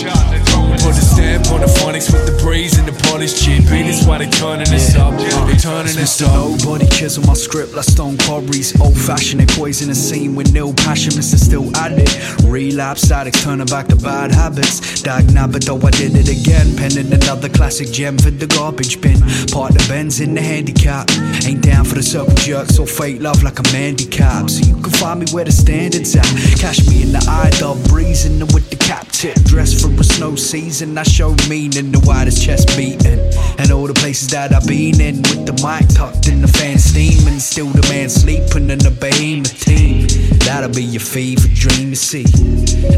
Put 0.84 0.96
a 0.96 1.00
stamp 1.00 1.46
on 1.52 1.60
the 1.60 1.66
phonics 1.66 2.12
with 2.12 2.26
the 2.26 2.36
breeze 2.42 2.78
and 2.78 2.86
the 2.86 2.92
polished 3.08 3.42
cheap 3.42 3.62
beat. 3.70 3.84
That's 3.84 4.06
why 4.06 4.18
they 4.18 4.28
turning 4.28 4.68
us 4.68 4.94
up. 4.96 5.14
They 5.48 5.56
turning 5.56 5.98
us 5.98 6.20
up. 6.22 6.60
Nobody 6.60 6.86
chisel 6.88 7.24
my 7.24 7.34
script 7.34 7.74
like 7.74 7.84
stone 7.84 8.18
quarries. 8.18 8.78
Old 8.80 8.96
fashioned, 8.96 9.40
they 9.40 9.46
poison 9.46 9.88
the 9.88 9.94
scene 9.94 10.34
with 10.34 10.52
no 10.52 10.72
passion. 10.72 11.12
Mr. 11.12 11.36
Still 11.36 11.74
at 11.76 11.92
it. 11.92 12.10
Relapse 12.44 13.10
addicts 13.10 13.42
turning 13.42 13.66
back 13.66 13.88
to 13.88 13.96
bad 13.96 14.32
habits. 14.32 15.02
Dag 15.02 15.26
but 15.50 15.64
though 15.64 15.80
I 15.80 15.90
did 15.90 16.12
it 16.16 16.28
again. 16.28 16.76
Penning 16.76 17.12
another 17.12 17.48
classic 17.48 17.90
gem 17.90 18.18
for 18.18 18.30
the 18.30 18.46
garbage 18.46 19.00
bin. 19.00 19.20
Part 19.52 19.72
the 19.74 19.84
Benz 19.88 20.20
in 20.20 20.34
the 20.34 20.42
handicap. 20.42 21.08
Ain't 21.46 21.62
down 21.62 21.84
for 21.84 21.94
the 21.94 22.02
circle 22.02 22.34
jerks 22.34 22.78
or 22.78 22.86
fake 22.86 23.20
love 23.20 23.42
like 23.42 23.58
I'm 23.58 23.72
handicapped. 23.72 24.50
So 24.50 24.66
you 24.66 24.74
can 24.80 24.92
find 24.92 25.20
me 25.20 25.26
where 25.32 25.44
the 25.44 25.52
standards 25.54 26.16
at. 26.16 26.26
Catch 26.58 26.86
me 26.88 27.02
in 27.02 27.12
the 27.12 27.24
eye, 27.28 27.50
dog 27.58 27.82
breezing 27.88 28.40
with 28.52 28.68
the 28.70 28.76
cap 28.76 29.06
tip. 29.08 29.34
Dressed 29.44 29.80
for 29.80 29.92
a 30.00 30.04
snow 30.04 30.36
season. 30.36 30.96
I 30.98 31.02
show 31.04 31.34
meaning 31.48 31.92
the 31.92 32.02
widest 32.06 32.42
chest 32.44 32.68
beating. 32.76 33.20
And 33.58 33.70
all 33.70 33.86
the 33.86 33.94
places 33.94 34.28
that 34.28 34.52
I've 34.52 34.66
been 34.66 35.00
in 35.00 35.16
with 35.16 35.46
the 35.46 35.54
mic 35.64 35.88
tucked 35.88 36.28
in 36.28 36.40
the 36.42 36.48
fan 36.48 36.78
steaming. 36.78 37.38
Still 37.38 37.68
the 37.68 37.86
man 37.88 38.08
sleeping 38.08 38.70
in 38.70 38.78
the 38.78 38.90
behemoth 38.90 39.58
team. 39.60 40.13
That'll 40.44 40.68
be 40.68 40.84
your 40.84 41.00
favorite 41.00 41.54
dream 41.54 41.90
you 41.90 41.96
see. 41.96 42.24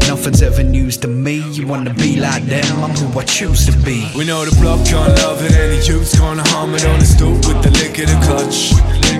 Nothing's 0.07 0.41
ever 0.41 0.63
news 0.63 0.97
to 0.97 1.07
me. 1.07 1.39
You 1.51 1.65
wanna 1.65 1.93
be 1.93 2.19
like 2.19 2.43
them, 2.43 2.83
I'm 2.83 2.91
who 2.91 3.19
I 3.19 3.23
choose 3.23 3.65
to 3.67 3.71
be. 3.85 4.11
We 4.15 4.25
know 4.25 4.43
the 4.45 4.55
block 4.59 4.85
can't 4.85 5.15
love 5.23 5.43
it, 5.43 5.55
and 5.55 5.71
the 5.71 5.79
youth's 5.87 6.17
gonna 6.19 6.43
hum 6.49 6.75
it 6.75 6.85
on 6.85 6.99
the 6.99 7.05
stoop 7.05 7.37
with 7.47 7.63
the 7.63 7.71
lick 7.79 7.97
of 7.99 8.07
the 8.11 8.19
clutch. 8.27 8.75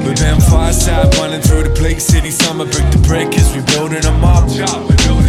With 0.05 0.19
them 0.19 0.39
fireside 0.39 1.13
running 1.15 1.41
through 1.41 1.63
the 1.63 1.73
Blake 1.79 1.99
City 1.99 2.31
summer 2.31 2.65
brick 2.65 2.89
to 2.91 2.97
brick 2.99 3.35
as 3.37 3.55
we 3.55 3.61
building 3.73 4.01
them 4.01 4.23
up. 4.23 4.47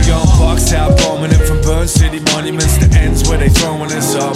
Young 0.07 0.27
bucks 0.39 0.73
out 0.73 0.97
bombing 0.99 1.31
it 1.31 1.43
from 1.47 1.61
Burn 1.63 1.87
City 1.87 2.21
monuments 2.33 2.79
to 2.79 2.89
ends 2.99 3.29
where 3.29 3.39
they 3.39 3.49
throwing 3.49 3.93
us 3.93 4.15
up. 4.15 4.35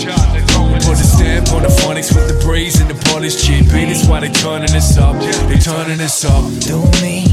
Put 0.87 0.99
a 0.99 1.07
stamp 1.07 1.53
on 1.53 1.63
the 1.63 1.69
phonics 1.69 2.15
with 2.15 2.29
the 2.29 2.39
breeze 2.45 2.81
and 2.81 2.91
the 2.91 2.99
polished 3.11 3.45
cheap 3.45 3.67
beat. 3.73 3.87
That's 3.87 4.07
why 4.07 4.21
they 4.21 4.31
turning 4.31 4.75
us 4.75 4.99
up. 4.99 5.17
They 5.49 5.59
turning 5.59 6.01
us 6.01 6.25
up. 6.25 6.45
do 6.61 6.83
me. 7.01 7.27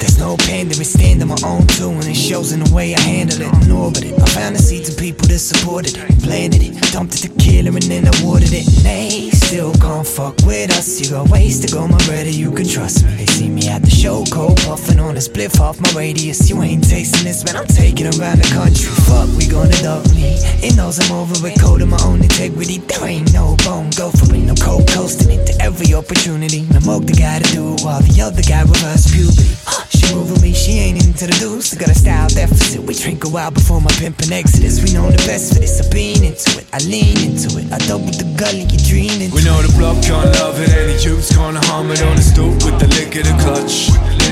There's 0.00 0.18
no 0.18 0.36
pain 0.36 0.68
to 0.68 0.78
withstand 0.78 1.22
on 1.22 1.28
my 1.28 1.40
own 1.44 1.66
and 1.80 2.08
it 2.08 2.14
shows 2.14 2.52
in 2.52 2.60
the 2.60 2.74
way 2.74 2.94
I 2.94 3.00
handle 3.00 3.40
it. 3.40 3.52
And 3.52 3.72
orbit 3.72 4.04
it. 4.04 4.14
I 4.20 4.26
found 4.26 4.56
the 4.56 4.62
seeds 4.62 4.88
of 4.88 4.98
people 4.98 5.26
that 5.28 5.38
supported 5.38 5.96
it, 5.96 6.22
planted 6.22 6.62
it, 6.62 6.89
dumped 6.90 7.22
to 7.22 7.28
kill 7.38 7.66
and 7.66 7.82
then 7.82 8.06
I 8.06 8.12
watered 8.22 8.52
it. 8.52 8.66
They 8.82 9.30
still 9.30 9.72
can't 9.74 10.06
fuck 10.06 10.36
with 10.44 10.70
us. 10.70 11.00
You 11.00 11.10
got 11.10 11.28
ways 11.30 11.60
to 11.60 11.72
go, 11.72 11.86
my 11.86 11.98
brother, 12.06 12.30
you 12.30 12.50
can 12.50 12.66
trust 12.66 13.04
me. 13.04 13.14
They 13.14 13.26
see 13.26 13.48
me 13.48 13.68
at 13.68 13.82
the 13.82 13.90
show, 13.90 14.24
cold 14.30 14.58
puffing 14.58 14.98
on 14.98 15.16
a 15.16 15.20
spliff 15.20 15.60
off 15.60 15.80
my 15.80 15.90
radius. 15.94 16.50
You 16.50 16.62
ain't 16.62 16.88
tasting 16.88 17.24
this, 17.24 17.44
man, 17.44 17.56
I'm 17.56 17.66
taking 17.66 18.06
around 18.06 18.42
the 18.42 18.50
country. 18.50 18.90
Fuck, 19.06 19.30
we 19.38 19.46
gonna 19.46 19.76
dog 19.82 20.06
me. 20.14 20.34
It 20.62 20.76
knows 20.76 20.98
I'm 20.98 21.12
over 21.14 21.34
with 21.42 21.60
code 21.60 21.82
of 21.82 21.88
my 21.88 22.00
own 22.04 22.22
integrity. 22.22 22.78
There 22.78 23.06
ain't 23.06 23.32
no 23.32 23.56
bone, 23.64 23.90
go 23.96 24.10
for 24.10 24.26
it, 24.34 24.42
no 24.42 24.54
cold 24.54 24.88
coasting 24.90 25.30
into 25.30 25.54
every 25.60 25.94
opportunity. 25.94 26.66
No 26.74 26.80
moke 26.80 27.06
the 27.06 27.14
guy 27.14 27.38
to 27.38 27.48
do 27.52 27.74
it 27.74 27.82
while 27.82 28.02
the 28.02 28.20
other 28.20 28.42
guy 28.42 28.62
reverse 28.62 29.06
puberty. 29.10 29.54
Uh, 29.66 29.84
she 29.94 30.14
moving 30.14 30.42
me, 30.42 30.52
she 30.52 30.78
ain't 30.82 30.98
into 31.04 31.26
the 31.26 31.36
deuce. 31.38 31.74
I 31.74 31.78
got 31.78 31.90
a 31.90 31.94
style 31.94 32.28
deficit. 32.28 32.82
We 32.82 32.94
drink 32.94 33.24
a 33.24 33.28
while 33.28 33.50
before 33.50 33.80
my 33.80 33.92
pimpin' 34.02 34.32
exodus. 34.32 34.82
We 34.82 34.92
know 34.92 35.10
the 35.10 35.22
best 35.28 35.54
for 35.54 35.60
this. 35.60 35.80
I 35.80 35.88
been 35.90 36.24
into 36.24 36.58
it, 36.58 36.66
I 36.72 36.79
lean 36.86 37.18
into 37.20 37.58
it. 37.58 37.66
I 37.72 37.78
double 37.84 38.12
the 38.14 38.24
gully, 38.38 38.64
you 38.64 38.78
dream 38.80 39.20
into 39.20 39.34
We 39.34 39.42
know 39.44 39.60
the 39.60 39.72
block 39.76 40.00
can't 40.02 40.30
love 40.40 40.60
it, 40.60 40.70
and 40.70 40.88
the 40.88 40.96
youth's 41.02 41.34
gonna 41.34 41.60
hum 41.66 41.90
it 41.90 42.02
on 42.02 42.16
the 42.16 42.22
stoop 42.22 42.62
with 42.64 42.78
the 42.80 42.88
lick 42.96 43.16
of 43.16 43.24
the 43.28 43.34
clutch. 43.42 43.90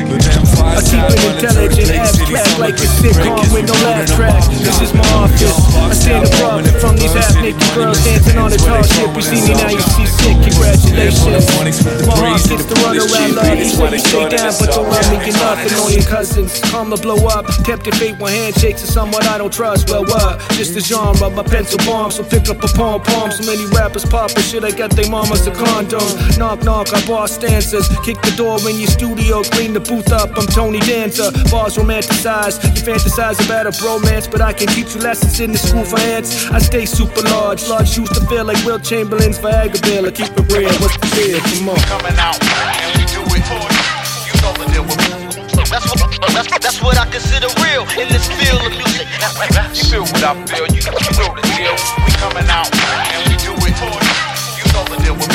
With 0.09 0.25
them 0.25 0.41
I 0.65 0.81
keep 0.81 1.05
fireside 1.05 1.13
it 1.13 1.21
running 1.21 1.45
through 1.45 1.69
the 1.69 1.77
intelligent, 1.77 1.89
Blake 1.89 2.09
City 2.09 2.33
abstract 2.39 2.59
like 2.59 2.79
a 2.81 2.89
brick 2.89 2.89
to 2.89 2.89
sitcom 2.89 3.45
with 3.53 3.67
no 3.69 3.77
building 3.77 3.85
laugh 3.85 4.17
track. 4.17 4.43
This 4.65 4.79
is 4.81 4.93
my 4.97 5.05
office. 5.13 5.57
I 5.77 5.93
stand 5.93 6.25
above 6.25 6.65
it 6.65 6.77
from 6.81 6.95
these 6.97 7.13
half 7.13 7.35
naked 7.45 7.61
girls 7.77 8.01
dancing 8.05 8.39
on 8.39 8.49
the 8.49 8.57
tall 8.57 8.81
ship. 8.89 9.11
You 9.13 9.25
see 9.25 9.41
me 9.45 9.53
now, 9.53 9.69
you 9.69 9.85
see 9.97 10.09
sick. 10.09 10.37
Congratulations. 10.49 11.85
My 12.07 12.17
heart 12.17 12.41
gets 12.49 12.65
to 12.65 12.75
run 12.81 12.97
around 12.97 13.33
love. 13.37 13.59
You 13.59 13.69
say 13.69 13.91
you 13.93 14.01
stay 14.01 14.25
down, 14.33 14.53
but 14.57 14.69
don't 14.73 14.89
let 14.89 15.05
me 15.13 15.17
get 15.25 15.37
nothing 15.37 15.75
on 15.77 15.91
your 15.93 16.07
cousins. 16.09 16.61
Calm 16.71 16.89
to 16.89 16.99
blow 17.01 17.21
up. 17.29 17.45
Kept 17.69 17.85
it 17.87 17.95
fate 17.97 18.17
when 18.19 18.33
handshakes 18.33 18.85
are 18.85 18.93
someone 18.93 19.25
I 19.27 19.37
don't 19.37 19.53
trust. 19.53 19.91
Well, 19.91 20.05
what? 20.09 20.41
Just 20.57 20.73
the 20.73 20.81
genre, 20.81 21.29
my 21.29 21.43
pencil 21.43 21.79
bomb. 21.85 22.11
So 22.11 22.25
pick 22.25 22.38
up 22.47 22.63
a 22.63 22.69
palm 22.69 23.03
palm. 23.03 23.31
So 23.31 23.43
many 23.45 23.67
rappers 23.75 24.05
poppin' 24.05 24.43
shit. 24.43 24.63
I 24.65 24.71
got 24.71 24.91
they 24.91 25.09
mamas 25.09 25.47
a 25.47 25.51
condo. 25.51 25.99
Knock, 26.39 26.63
knock, 26.63 26.95
I 26.95 27.05
bar 27.07 27.27
stanzas. 27.27 27.89
Kick 28.05 28.21
the 28.23 28.35
door 28.37 28.59
in 28.71 28.79
your 28.79 28.89
studio. 28.91 29.43
Clean 29.43 29.73
the 29.73 29.81
booth 29.81 30.13
up. 30.13 30.31
I'm 30.39 30.47
Tony 30.47 30.81
Danza. 30.81 31.33
Bars 31.51 31.77
romanticize. 31.77 32.63
You 32.77 32.83
fantasize 32.83 33.43
about 33.45 33.67
a 33.67 33.71
bromance, 33.71 34.31
but 34.31 34.41
I 34.41 34.53
can 34.53 34.69
teach 34.69 34.95
you 34.95 35.01
lessons 35.01 35.41
in 35.41 35.53
the 35.53 35.59
school 35.59 35.85
for 35.85 35.99
ants. 35.99 36.51
I 36.51 36.59
stay 36.59 36.87
super 36.87 37.23
large. 37.23 37.67
Large 37.69 37.89
shoes 37.89 38.11
to 38.11 38.21
fill 38.27 38.45
like 38.45 38.63
Wilt 38.65 38.85
Chamberlain's 38.85 39.39
Viagra 39.39 39.81
bill. 39.83 40.11
Keep 40.13 40.39
it 40.39 40.53
real. 40.53 40.73
What's 40.79 40.97
the 40.99 41.09
deal? 41.17 41.41
Come 41.41 41.71
on. 41.71 41.81
Coming 41.89 42.19
out, 42.19 42.39
and 42.39 42.93
we 42.99 43.05
do 43.09 43.23
it. 43.35 43.47
You 43.49 44.35
You 44.35 44.35
know 44.43 44.53
the 44.55 44.67
deal 44.73 44.85
with 44.85 45.71
That's 45.71 45.87
what, 45.95 46.11
that's, 46.33 46.49
that's 46.59 46.83
what 46.83 46.99
I 46.99 47.07
consider 47.11 47.49
real 47.63 47.83
in 48.01 48.09
this 48.09 48.27
field 48.29 48.63
of 48.67 48.73
music. 48.77 48.98
You 49.19 49.85
feel 49.91 50.03
what 50.07 50.23
I 50.23 50.31
feel, 50.47 50.67
you, 50.71 50.79
you 50.79 51.15
know 51.19 51.35
the 51.35 51.43
deal. 51.59 51.75
We 52.07 52.11
coming 52.23 52.47
out, 52.47 52.71
and 52.71 53.23
we 53.27 53.35
do 53.43 53.51
it. 53.67 53.75
You 53.75 54.63
You 54.63 54.65
know 54.71 54.85
the 54.87 54.97
deal 55.03 55.17
with 55.19 55.31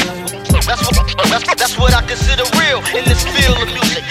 That's 0.64 0.84
what, 0.88 1.04
that's, 1.28 1.44
that's 1.60 1.76
what 1.78 1.92
I 1.94 2.02
consider 2.08 2.48
real 2.64 2.80
in 2.96 3.04
this 3.04 3.28
field 3.28 3.60
of 3.60 3.68
music. 3.76 4.04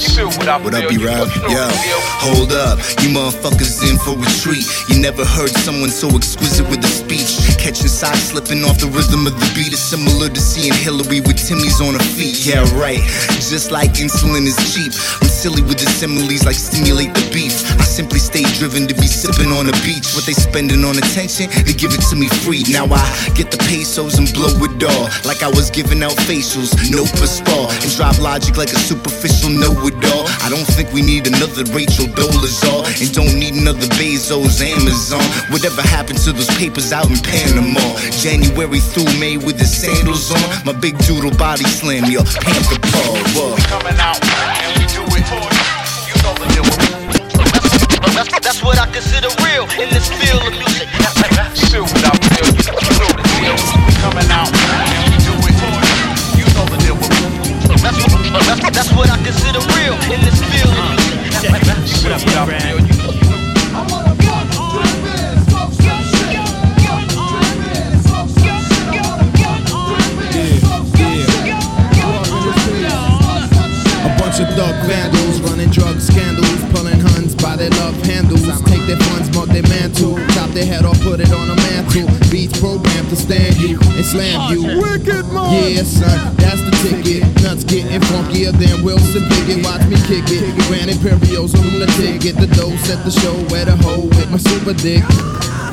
You 0.00 0.08
feel 0.16 0.28
what 0.40 0.48
I 0.48 0.56
What 0.56 0.72
feel, 0.72 0.84
up, 0.84 0.88
B 0.88 0.96
you, 0.96 1.04
Rob? 1.06 1.28
you 1.28 1.42
know 1.44 1.52
Yo, 1.52 1.98
hold 2.24 2.52
up. 2.56 2.80
You 3.04 3.12
motherfuckers 3.12 3.84
in 3.84 4.00
for 4.00 4.16
a 4.16 4.28
treat. 4.40 4.64
You 4.88 4.96
never 5.00 5.24
heard 5.24 5.52
someone 5.60 5.90
so 5.92 6.08
exquisite 6.16 6.64
with 6.72 6.80
a 6.84 6.88
speech. 6.88 7.36
Catching 7.60 7.92
side 7.92 8.16
slipping 8.16 8.64
off 8.64 8.80
the 8.80 8.88
rhythm 8.88 9.26
of 9.28 9.36
the 9.36 9.48
beat 9.54 9.72
is 9.76 9.82
similar 9.82 10.28
to 10.32 10.40
seeing 10.40 10.72
Hillary 10.72 11.20
with 11.20 11.36
Timmy's 11.36 11.80
on 11.84 11.94
her 11.94 12.06
feet. 12.16 12.44
Yeah, 12.48 12.64
right. 12.80 13.02
Just 13.44 13.70
like 13.70 13.92
insulin 14.00 14.48
is 14.48 14.56
cheap. 14.72 14.92
I'm 15.20 15.28
silly 15.42 15.62
with 15.66 15.82
the 15.82 15.90
similes 15.98 16.46
like 16.46 16.54
stimulate 16.54 17.10
the 17.18 17.26
beef. 17.34 17.66
I 17.74 17.82
simply 17.82 18.22
stay 18.22 18.46
driven 18.62 18.86
to 18.86 18.94
be 18.94 19.10
sipping 19.10 19.50
on 19.50 19.66
the 19.66 19.74
beach. 19.82 20.14
What 20.14 20.22
they 20.22 20.38
spending 20.38 20.86
on 20.86 20.94
attention, 20.94 21.50
they 21.66 21.74
give 21.74 21.90
it 21.90 21.98
to 22.10 22.14
me 22.14 22.30
free. 22.46 22.62
Now 22.70 22.86
I 22.86 23.02
get 23.34 23.50
the 23.50 23.58
pesos 23.66 24.22
and 24.22 24.30
blow 24.30 24.54
it 24.62 24.78
all. 24.86 25.10
Like 25.26 25.42
I 25.42 25.50
was 25.50 25.66
giving 25.66 25.98
out 26.06 26.14
facials, 26.30 26.70
no 26.94 27.02
for 27.02 27.26
spa. 27.26 27.66
And 27.82 27.90
drop 27.98 28.22
logic 28.22 28.54
like 28.54 28.70
a 28.70 28.78
superficial 28.78 29.50
know 29.50 29.74
it 29.82 29.98
all. 30.14 30.30
I 30.46 30.46
don't 30.46 30.62
think 30.62 30.94
we 30.94 31.02
need 31.02 31.26
another 31.26 31.66
Rachel 31.74 32.06
Dolezal. 32.14 32.86
And 33.02 33.10
don't 33.10 33.34
need 33.34 33.58
another 33.58 33.90
Bezos 33.98 34.62
Amazon. 34.62 35.26
Whatever 35.50 35.82
happened 35.82 36.22
to 36.22 36.30
those 36.30 36.54
papers 36.54 36.94
out 36.94 37.10
in 37.10 37.18
Panama? 37.18 37.82
January 38.14 38.78
through 38.78 39.10
May 39.18 39.42
with 39.42 39.58
the 39.58 39.66
sandals 39.66 40.30
on. 40.30 40.46
My 40.62 40.72
big 40.78 40.94
doodle 41.02 41.34
body 41.34 41.66
slam, 41.66 42.06
your 42.06 42.22
panther 42.22 42.78
paw. 42.94 43.58
Coming 43.66 43.98
out, 43.98 44.22
it. 45.18 45.26
You 46.08 46.16
know 46.24 46.32
the 46.40 46.46
deal 46.52 46.64
That's, 48.16 48.32
that's 48.40 48.62
what 48.62 48.78
I 48.78 48.86
consider 48.92 49.28
real 49.44 49.68
in 49.76 49.88
this 49.92 50.08
field 50.08 50.42
of 50.46 50.52
music. 50.56 50.88
You 51.72 51.80
what 51.84 52.04
I 52.04 52.12
feel, 52.32 52.48
you, 52.52 52.64
you 52.64 52.92
know 53.00 53.12
the 53.16 53.24
deal. 53.36 53.56
We 53.84 53.92
coming 54.00 54.30
out, 54.32 54.48
and 54.48 55.04
we 55.12 55.18
do 55.24 55.34
it. 55.36 55.56
You 56.36 56.46
know 56.56 56.64
the 56.68 56.78
deal 56.80 56.96
That's, 57.80 57.98
that's, 58.46 58.60
that's 58.72 58.92
what 58.92 59.10
I 59.10 59.16
consider 59.24 59.60
real 59.76 59.96
in 60.12 60.20
this 60.24 60.38
field 60.48 60.72
of 60.76 60.84
music. 60.96 61.18
You 61.32 62.08
what 62.08 62.12
I 62.12 62.46
feel, 62.48 62.80
you 62.80 62.81
your 80.54 80.66
head 80.66 80.84
or 80.84 80.94
put 81.02 81.20
it 81.20 81.32
on 81.32 81.50
a 81.50 81.56
mantle. 81.56 82.08
Beats 82.30 82.58
programmed 82.58 83.08
to 83.10 83.16
stand 83.16 83.56
you 83.56 83.78
and 83.96 84.04
slam 84.04 84.52
you. 84.52 84.80
Wicked 84.80 85.26
man. 85.32 85.74
Yeah, 85.74 85.82
son, 85.82 86.36
that's 86.36 86.60
the 86.62 86.72
ticket. 86.82 87.24
Nuts 87.42 87.64
getting 87.64 88.00
funkier 88.12 88.52
than 88.52 88.84
Wilson 88.84 89.22
Pickett. 89.28 89.64
Watch 89.64 89.86
me 89.88 89.96
kick 90.06 90.24
it. 90.28 90.54
Grand 90.68 90.90
Imperials 90.90 91.54
on 91.54 91.78
the 91.78 91.86
ticket. 91.98 92.36
The 92.36 92.46
dough 92.54 92.76
set 92.84 93.04
the 93.04 93.10
show 93.10 93.34
where 93.52 93.64
the 93.64 93.76
hoe 93.76 94.06
with 94.06 94.30
my 94.30 94.38
super 94.38 94.74
dick. 94.74 95.02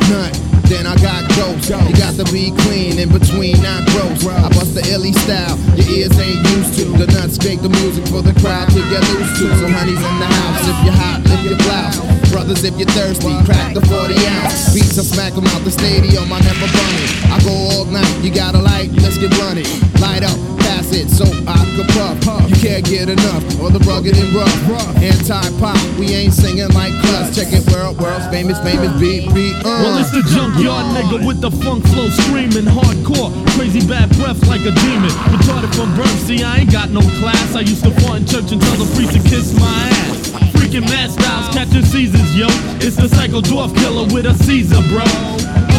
Nut. 0.10 0.49
Then 0.70 0.86
I 0.86 0.96
got 1.02 1.28
ghosts. 1.36 1.70
You 1.70 1.96
got 1.98 2.14
to 2.16 2.26
be 2.32 2.54
clean 2.64 3.00
in 3.00 3.10
between, 3.10 3.62
not 3.62 3.86
gross. 3.90 4.26
I 4.26 4.50
bust 4.50 4.76
the 4.76 4.86
illy 4.94 5.14
style 5.14 5.58
your 5.80 5.90
ears 6.06 6.20
ain't 6.20 6.44
used 6.56 6.76
to. 6.80 6.86
The 7.00 7.08
nuts 7.16 7.40
make 7.44 7.62
the 7.62 7.70
music 7.70 8.06
for 8.08 8.22
the 8.22 8.36
crowd 8.44 8.68
to 8.70 8.82
get 8.92 9.02
loose 9.16 9.32
to. 9.40 9.48
So 9.58 9.68
honey's 9.72 10.00
in 10.00 10.16
the 10.20 10.30
house. 10.30 10.64
If 10.68 10.78
you're 10.84 11.00
hot, 11.00 11.20
lift 11.24 11.44
your 11.48 11.60
blouse. 11.64 11.98
Brothers, 12.30 12.64
if 12.64 12.78
you're 12.78 12.92
thirsty, 12.94 13.34
crack 13.46 13.74
the 13.74 13.82
40 13.82 14.14
ounce. 14.28 14.74
Beats, 14.74 15.00
I 15.00 15.04
smack 15.04 15.34
'em 15.34 15.48
out 15.48 15.64
the 15.64 15.72
stadium. 15.72 16.32
I 16.32 16.40
never 16.42 16.68
bun 16.70 16.94
it. 17.02 17.12
I 17.32 17.40
go 17.42 17.54
all 17.74 17.86
night. 17.86 18.14
You 18.22 18.30
got 18.30 18.56
a 18.56 18.62
light? 18.62 18.92
Let's 19.02 19.18
get 19.18 19.34
running. 19.40 19.66
Light 20.00 20.24
up, 20.24 20.38
pass 20.60 20.92
it 20.92 21.10
so 21.10 21.26
I 21.48 21.58
could 21.76 21.88
puff. 21.96 22.50
You 22.50 22.56
can't 22.56 22.86
get 22.86 23.10
enough. 23.10 23.44
Or 23.60 23.72
the 23.72 23.80
rugged 23.80 24.16
and 24.18 24.34
rough. 24.34 24.54
Anti-pop, 25.02 25.80
we 25.98 26.14
ain't 26.14 26.34
singing 26.34 26.70
like 26.70 26.94
us. 27.18 27.36
Check 27.36 27.52
it, 27.52 27.66
world, 27.72 28.00
world's 28.00 28.28
famous, 28.28 28.60
famous 28.60 28.92
beat, 29.00 29.34
beat. 29.34 29.56
Uh. 29.66 29.82
Well, 29.84 29.98
it's 29.98 30.12
the 30.12 30.24
junkyard 30.60 30.86
nigga 30.96 31.26
with 31.26 31.42
the 31.42 31.52
funk 31.64 31.86
flow 31.88 32.10
screaming 32.10 32.66
hardcore. 32.66 33.32
Crazy 33.56 33.86
bad 33.88 34.10
breath 34.18 34.42
like 34.48 34.62
a 34.62 34.72
demon. 34.72 35.10
Retarded 35.32 35.74
from 35.76 35.96
birth, 35.96 36.20
see, 36.28 36.44
I 36.44 36.60
ain't 36.60 36.72
got 36.72 36.90
no 36.90 37.02
class. 37.20 37.56
I 37.56 37.62
used 37.62 37.84
to 37.84 37.92
fall 38.02 38.16
in 38.16 38.26
church 38.26 38.52
and 38.52 38.62
tell 38.62 38.76
the 38.76 38.90
priest 38.96 39.14
to 39.14 39.22
kiss 39.30 39.54
my 39.60 39.90
ass. 40.04 40.32
Freaking 40.56 40.84
mad 40.84 41.12
styles, 41.12 41.48
catching 41.56 41.84
seasons, 41.84 42.36
yo. 42.36 42.48
It's 42.84 42.96
the 42.96 43.08
psycho 43.08 43.42
dwarf 43.42 43.76
killer 43.76 44.06
with 44.14 44.26
a 44.26 44.34
Caesar, 44.44 44.82
bro. 44.90 45.08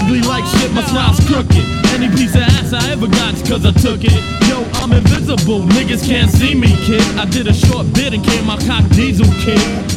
Ugly 0.01 0.23
like 0.23 0.45
shit, 0.57 0.73
my 0.73 0.83
smile's 0.85 1.21
crooked. 1.27 1.67
Any 1.93 2.09
piece 2.09 2.35
of 2.35 2.43
ass 2.43 2.73
I 2.73 2.91
ever 2.91 3.07
got's 3.07 3.43
cause 3.43 3.65
I 3.67 3.73
took 3.73 4.01
it. 4.05 4.17
Yo, 4.49 4.65
I'm 4.81 4.93
invisible, 4.93 5.61
niggas 5.77 6.07
can't 6.07 6.31
see 6.31 6.55
me, 6.55 6.69
kid. 6.87 7.05
I 7.19 7.25
did 7.27 7.47
a 7.47 7.55
short 7.55 7.93
bit 7.93 8.15
and 8.15 8.25
came 8.25 8.49
out 8.49 8.61
cock 8.65 8.89
diesel, 8.91 9.27
kid. 9.45 9.90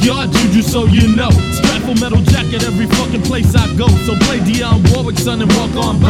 Junkyard 0.00 0.32
juju, 0.32 0.62
so 0.62 0.86
you 0.86 1.14
know. 1.14 1.30
Strap 1.52 1.82
metal 2.00 2.22
jacket 2.22 2.64
every 2.64 2.86
fucking 2.86 3.22
place 3.22 3.54
I 3.54 3.66
go. 3.76 3.86
So 4.06 4.16
play 4.26 4.38
Dionne 4.38 4.82
Warwick, 4.94 5.18
son, 5.18 5.42
and 5.42 5.52
walk 5.52 5.74
on 5.76 6.00
by. 6.00 6.08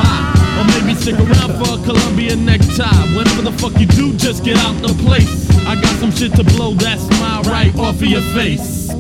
Or 0.59 0.65
maybe 0.65 0.95
stick 0.95 1.19
around 1.19 1.59
for 1.59 1.75
a 1.75 1.85
Columbia 1.85 2.37
necktie. 2.37 3.17
Whatever 3.17 3.43
the 3.43 3.53
fuck 3.53 3.79
you 3.81 3.87
do, 3.87 4.13
just 4.17 4.45
get 4.45 4.59
out 4.59 4.81
the 4.83 4.95
place. 5.05 5.49
I 5.67 5.75
got 5.75 5.95
some 5.99 6.13
shit 6.13 6.35
to 6.35 6.45
blow 6.45 6.75
that 6.75 6.99
smile 6.99 7.43
right 7.45 7.75
off 7.79 7.97
of 7.97 8.05
your 8.05 8.23
face. 8.33 8.91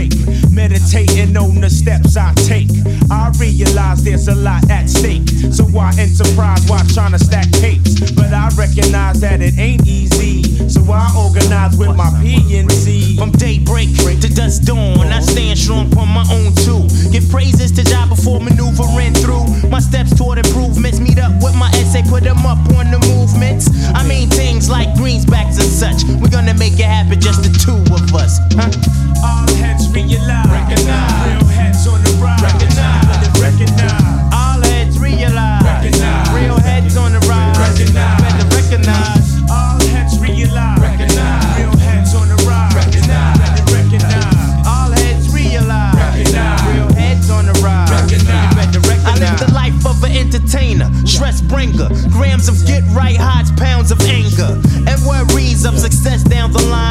Break. 0.00 0.50
Meditating 0.50 1.36
on 1.36 1.60
the 1.60 1.70
steps 1.70 2.16
I 2.16 2.32
take. 2.34 2.68
I 3.10 3.32
realize 3.38 4.02
there's 4.04 4.28
a 4.28 4.34
lot 4.34 4.68
at 4.70 4.88
stake. 4.88 5.28
So 5.52 5.64
I 5.78 5.92
enterprise 5.98 6.64
while 6.68 6.84
trying 6.94 7.12
to 7.12 7.18
stack 7.18 7.50
capes. 7.52 8.10
But 8.12 8.32
I 8.32 8.48
recognize 8.56 9.20
that 9.20 9.40
it 9.40 9.58
ain't 9.58 9.86
easy. 9.86 10.42
So 10.68 10.80
I 10.90 11.12
organize 11.16 11.76
with 11.76 11.96
my 11.96 12.10
PNC. 12.22 13.18
From 13.18 13.32
daybreak 13.32 13.90
to 14.20 14.28
dusk 14.28 14.62
dawn, 14.62 15.06
I 15.06 15.20
stand 15.20 15.58
strong 15.58 15.86
on 15.96 16.08
my 16.08 16.24
own 16.30 16.52
too. 16.64 16.84
Give 17.10 17.28
praises 17.30 17.72
to 17.72 17.84
job 17.84 18.08
before 18.08 18.40
maneuvering 18.40 19.14
through. 19.14 19.46
My 19.68 19.80
steps 19.80 20.16
toward 20.16 20.38
improvements 20.38 21.00
meet 21.00 21.18
up 21.18 21.32
with 21.42 21.56
my 21.56 21.68
essay, 21.74 22.02
put 22.02 22.24
them 22.24 22.44
up 22.44 22.58
on 22.76 22.90
the 22.90 23.00
movements. 23.08 23.70
I 23.94 24.06
mean 24.06 24.28
things 24.28 24.68
like 24.68 24.88
greensbacks 24.94 25.56
and 25.56 25.72
such. 25.72 26.04
We're 26.20 26.28
gonna 26.30 26.54
make 26.54 26.74
it 26.74 26.90
happen, 26.90 27.20
just 27.20 27.42
the 27.42 27.50
two 27.50 27.80
of 27.94 28.14
us. 28.14 28.38
Huh? 28.52 29.00
All 29.90 29.96
heads 29.96 30.06
realize. 30.06 30.46
Recognize. 30.46 31.26
Real 31.26 31.48
heads 31.50 31.86
on 31.88 32.02
the 32.04 32.10
rise. 32.22 32.42
Recognize. 32.42 33.40
Recognize. 33.40 34.32
All 34.32 34.62
heads 34.62 34.98
realize. 34.98 35.64
Recognize. 35.64 36.30
Real 36.30 36.58
heads 36.60 36.96
on 36.96 37.12
the 37.12 37.18
rise. 37.26 37.58
Recognize. 37.58 38.20
Better 38.22 38.46
recognize. 38.54 39.50
All 39.50 39.80
heads 39.90 40.18
realize. 40.20 40.78
Recognize. 40.78 41.58
Real 41.58 41.76
heads 41.76 42.14
on 42.14 42.28
the 42.28 42.38
rise. 42.46 42.74
Recognize. 42.74 43.34
Recognize. 43.66 44.66
All 44.66 44.90
heads 44.94 45.26
realize. 45.34 45.94
Recognize. 45.98 46.62
Real 46.70 46.92
heads 46.94 47.30
on 47.30 47.46
the 47.46 47.54
rise. 47.58 47.90
Recognize. 47.90 48.54
Better 48.54 48.80
recognize. 48.86 49.10
I 49.10 49.26
live 49.26 49.38
the 49.42 49.52
life 49.52 49.86
of 49.86 50.04
an 50.04 50.12
entertainer, 50.12 50.86
stress 51.04 51.40
bringer. 51.40 51.88
Grams 52.14 52.48
of 52.48 52.54
get 52.64 52.84
right 52.94 53.16
hides 53.16 53.50
pounds 53.58 53.90
of 53.90 54.00
anger. 54.02 54.54
And 54.86 54.98
worries 55.02 55.66
of 55.66 55.78
success 55.78 56.22
down 56.22 56.52
the 56.52 56.62
line. 56.62 56.89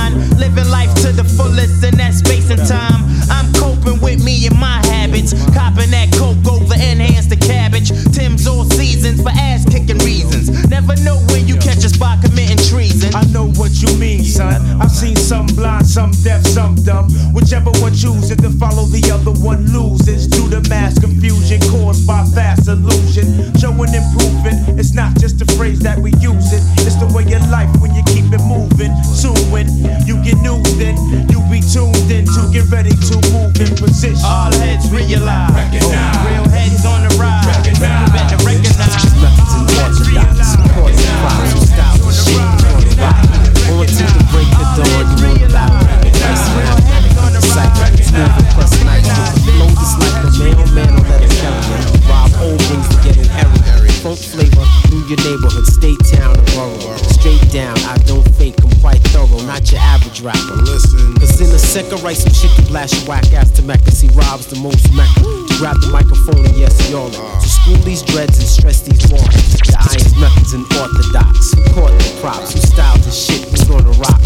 The 64.49 64.59
most. 64.61 64.81
To 64.89 65.53
grab 65.61 65.77
the 65.77 65.89
microphone 65.93 66.41
and 66.45 66.57
yes, 66.57 66.73
y'all. 66.89 67.09
To 67.09 67.47
school 67.49 67.77
these 67.85 68.01
dreads 68.01 68.39
and 68.41 68.47
stress 68.47 68.81
these 68.81 69.05
walls. 69.11 69.29
The 69.61 69.77
irons, 69.77 70.17
methods, 70.17 70.53
and 70.57 70.65
orthodox. 70.73 71.53
Who 71.53 71.61
caught 71.77 71.93
the 71.93 72.09
props? 72.21 72.53
Who 72.53 72.59
styled 72.59 73.01
the 73.05 73.13
shit? 73.13 73.45
Who's 73.53 73.63
gonna 73.69 73.93
rock? 74.01 74.17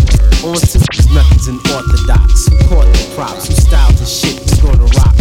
On 0.48 0.56
to 0.56 0.78
these 0.80 1.10
methods 1.12 1.48
and 1.52 1.60
orthodox. 1.68 2.48
Who 2.48 2.56
caught 2.72 2.88
the 2.88 3.04
props? 3.16 3.52
Who 3.52 3.56
styled 3.60 3.96
the 4.00 4.08
shit? 4.08 4.40
Who's 4.40 4.60
gonna 4.64 4.88
rock? 4.96 5.16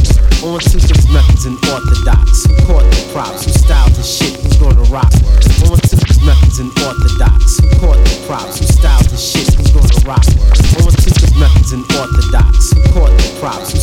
On 0.47 0.59
to 0.59 0.77
these 0.79 1.07
methods 1.11 1.45
and 1.51 1.59
orthodox. 1.67 2.47
Who 2.47 2.55
caught 2.63 2.87
the 2.87 3.03
props? 3.11 3.43
Who 3.43 3.53
styled 3.59 3.95
the 3.99 4.07
shit? 4.07 4.39
Who's 4.39 4.59
gonna 4.63 4.87
rock? 4.87 5.13
On 5.67 5.79
to 5.79 5.95
these 5.99 6.21
methods 6.23 6.63
and 6.63 6.71
orthodox. 6.79 7.59
Caught 7.83 7.99
the 8.07 8.15
props? 8.31 8.63
Who 8.63 8.67
styled 8.71 9.11
the 9.11 9.19
shit? 9.19 9.51
Who's 9.59 9.75
gonna 9.75 9.99
rock? 10.07 10.27
On 10.79 10.91
to 10.95 11.11
these 11.11 11.35
methods 11.35 11.75
and 11.75 11.83
orthodox. 11.91 12.71
Who 12.71 12.81
caught 12.95 13.11
the 13.19 13.29
props? 13.43 13.82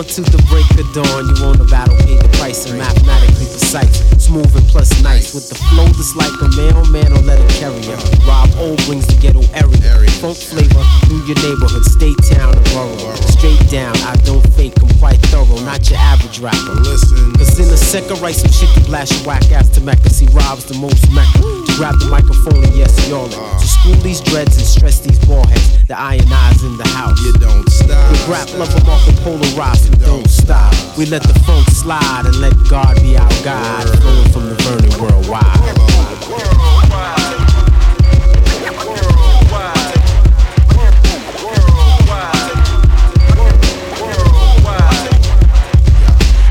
On 0.00 0.06
to 0.06 0.24
the 0.32 0.40
break 0.48 0.64
of 0.80 0.88
dawn. 0.96 1.28
You 1.28 1.36
want 1.44 1.60
a 1.60 1.68
battle, 1.68 1.92
pay 2.08 2.16
the 2.16 2.32
price 2.40 2.64
and 2.64 2.80
mathematically 2.80 3.44
precise. 3.44 4.00
Smooth 4.16 4.48
and 4.56 4.64
plus 4.72 4.88
nice. 5.04 5.36
With 5.36 5.52
the 5.52 5.60
flow 5.68 5.84
that's 5.92 6.16
like 6.16 6.32
a 6.40 6.48
mailman 6.56 7.12
or 7.12 7.20
letter 7.20 7.44
carrier. 7.60 8.00
Rob 8.24 8.48
O 8.56 8.80
brings 8.88 9.04
the 9.04 9.20
ghetto 9.20 9.44
area. 9.52 9.76
Funk 10.24 10.40
flavor 10.40 10.80
through 11.04 11.20
your 11.28 11.36
neighborhood, 11.44 11.84
state, 11.84 12.16
town, 12.32 12.56
and 12.56 12.64
borough. 12.72 13.12
Straight 13.28 13.60
down, 13.68 13.92
I 14.08 14.16
don't 14.24 14.40
fake, 14.56 14.72
I'm 14.80 14.88
quite 14.96 15.20
thorough, 15.28 15.60
not 15.68 15.84
your 15.92 16.00
average 16.00 16.40
rapper. 16.40 16.80
Listen. 16.80 17.36
Cause 17.36 17.60
in 17.60 17.68
a 17.68 17.76
second, 17.76 18.24
write 18.24 18.40
some 18.40 18.52
shit 18.52 18.72
to 18.76 18.80
blast 18.88 19.12
your 19.12 19.28
whack 19.28 19.52
ass 19.52 19.68
to 19.76 19.84
Mecca. 19.84 20.08
See, 20.08 20.32
Rob's 20.32 20.64
the 20.64 20.80
most 20.80 21.12
Mecca. 21.12 21.44
To 21.44 21.72
grab 21.76 22.00
the 22.00 22.08
microphone 22.08 22.64
and 22.64 22.72
yes, 22.72 22.96
y'all. 23.04 23.28
To 23.28 23.36
uh. 23.36 23.58
school 23.60 24.00
these 24.00 24.24
dreads 24.24 24.56
and 24.56 24.64
stress 24.64 25.00
these 25.00 25.20
ball 25.28 25.44
heads. 25.44 25.84
The 25.88 25.98
iron 25.98 26.24
eyes 26.32 26.62
in 26.64 26.76
the 26.80 26.88
house. 26.96 27.20
You 27.20 27.32
don't 27.36 27.68
stop. 27.68 28.00
We 28.12 28.32
rap 28.32 28.48
love 28.56 28.72
them 28.72 28.88
off 28.88 29.04
the 29.04 29.12
polar 29.20 29.50
We 29.90 30.04
don't 30.04 30.28
stop. 30.28 30.72
We 30.96 31.06
let 31.06 31.22
the 31.22 31.34
funk 31.40 31.68
slide 31.68 32.26
and 32.26 32.36
let 32.40 32.54
God 32.68 32.96
be 33.02 33.16
our 33.16 33.28
guide. 33.42 33.88
Flowing 34.00 34.28
from 34.30 34.48
the 34.48 34.56
burning 34.64 35.00
worldwide. 35.00 36.69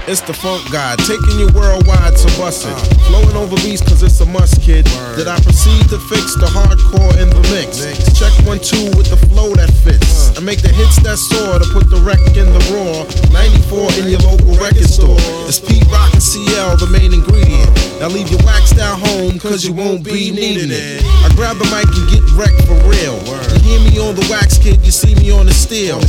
It's 0.10 0.22
the 0.22 0.34
funk 0.34 0.65
god, 0.72 0.98
taking 1.06 1.38
you 1.38 1.45
worldwide 1.54 2.17
to 2.17 2.28
bust 2.41 2.65
it. 2.65 2.74
Flowing 3.06 3.38
over 3.38 3.56
beats 3.58 3.80
cause 3.80 4.02
it's 4.02 4.19
a 4.22 4.26
must, 4.26 4.60
kid. 4.60 4.86
That 5.13 5.28
I 5.30 5.38
proceed 5.38 5.86
to 5.93 6.02
fix 6.10 6.34
the 6.34 6.50
hardcore 6.50 7.13
in 7.22 7.30
the 7.30 7.38
mix. 7.54 7.86
Check 8.17 8.34
one, 8.41 8.58
two 8.58 8.89
with 8.98 9.13
the 9.13 9.22
flow 9.30 9.54
that 9.54 9.69
fits. 9.86 10.36
I 10.36 10.41
make 10.41 10.63
the 10.65 10.74
hits 10.74 10.98
that 11.06 11.22
soar 11.22 11.62
to 11.62 11.65
put 11.69 11.93
the 11.93 12.02
wreck 12.02 12.26
in 12.34 12.50
the 12.50 12.63
raw. 12.74 13.06
94 13.30 14.02
in 14.02 14.10
your 14.10 14.26
local 14.26 14.58
record 14.58 14.89
store. 14.89 15.22
It's 15.45 15.60
Pete 15.62 15.86
Rock 15.93 16.10
and 16.17 16.24
CL, 16.24 16.78
the 16.82 16.89
main 16.89 17.13
ingredient. 17.13 17.69
Now 18.00 18.08
leave 18.08 18.32
your 18.32 18.40
waxed 18.48 18.80
out 18.80 18.96
home 18.96 19.38
cause 19.40 19.66
you 19.68 19.74
won't 19.74 20.06
be 20.06 20.32
needing 20.32 20.72
it. 20.72 21.04
I 21.04 21.28
grab 21.36 21.60
the 21.60 21.68
mic 21.68 21.84
and 21.92 22.08
get 22.08 22.24
wrecked 22.32 22.64
for 22.64 22.80
real. 22.88 23.20
You 23.52 23.60
hear 23.60 23.80
me 23.84 24.00
on 24.00 24.16
the 24.16 24.24
wax 24.32 24.58
kid, 24.58 24.80
you 24.88 24.92
see 24.92 25.16
me 25.16 25.32
on 25.36 25.46
the 25.46 25.54
steel. 25.54 26.00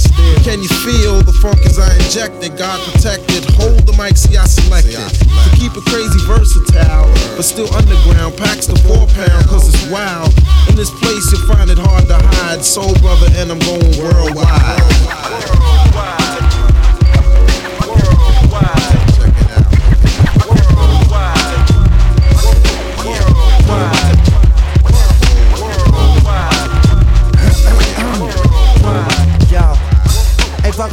Can 0.47 0.63
you 0.63 0.71
feel 0.87 1.19
the 1.27 1.35
funk 1.43 1.59
as 1.67 1.83
I 1.83 1.91
inject 1.99 2.47
it? 2.47 2.55
God 2.55 2.79
protected. 2.87 3.43
Hold 3.59 3.83
the 3.91 3.95
mic, 3.99 4.15
see 4.17 4.39
I 4.39 4.47
selected. 4.47 5.03
To 5.03 5.51
keep 5.59 5.75
it 5.75 5.83
crazy 5.91 6.23
versatile, 6.31 7.11
but 7.35 7.43
still 7.43 7.67
underground. 7.75 8.39
Packs 8.39 8.71
the 8.71 8.79
four 8.87 9.11
pound, 9.11 9.51
cause 9.51 9.67
it's 9.67 9.83
wild. 9.91 10.31
In 10.71 10.79
this 10.79 10.95
place, 11.03 11.27
you 11.35 11.43
find 11.51 11.75
it 11.75 11.79
hard 11.79 12.07
to 12.07 12.23
hide. 12.39 12.63
Soul 12.63 12.95
brother, 13.03 13.27
and 13.35 13.51
I'm 13.51 13.59
going 13.67 13.99
worldwide. 13.99 15.80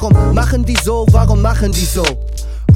Warum 0.01 0.33
machen 0.33 0.63
die 0.63 0.77
so? 0.83 1.05
Warum 1.11 1.41
machen 1.41 1.71
die 1.71 1.85
so? 1.85 2.03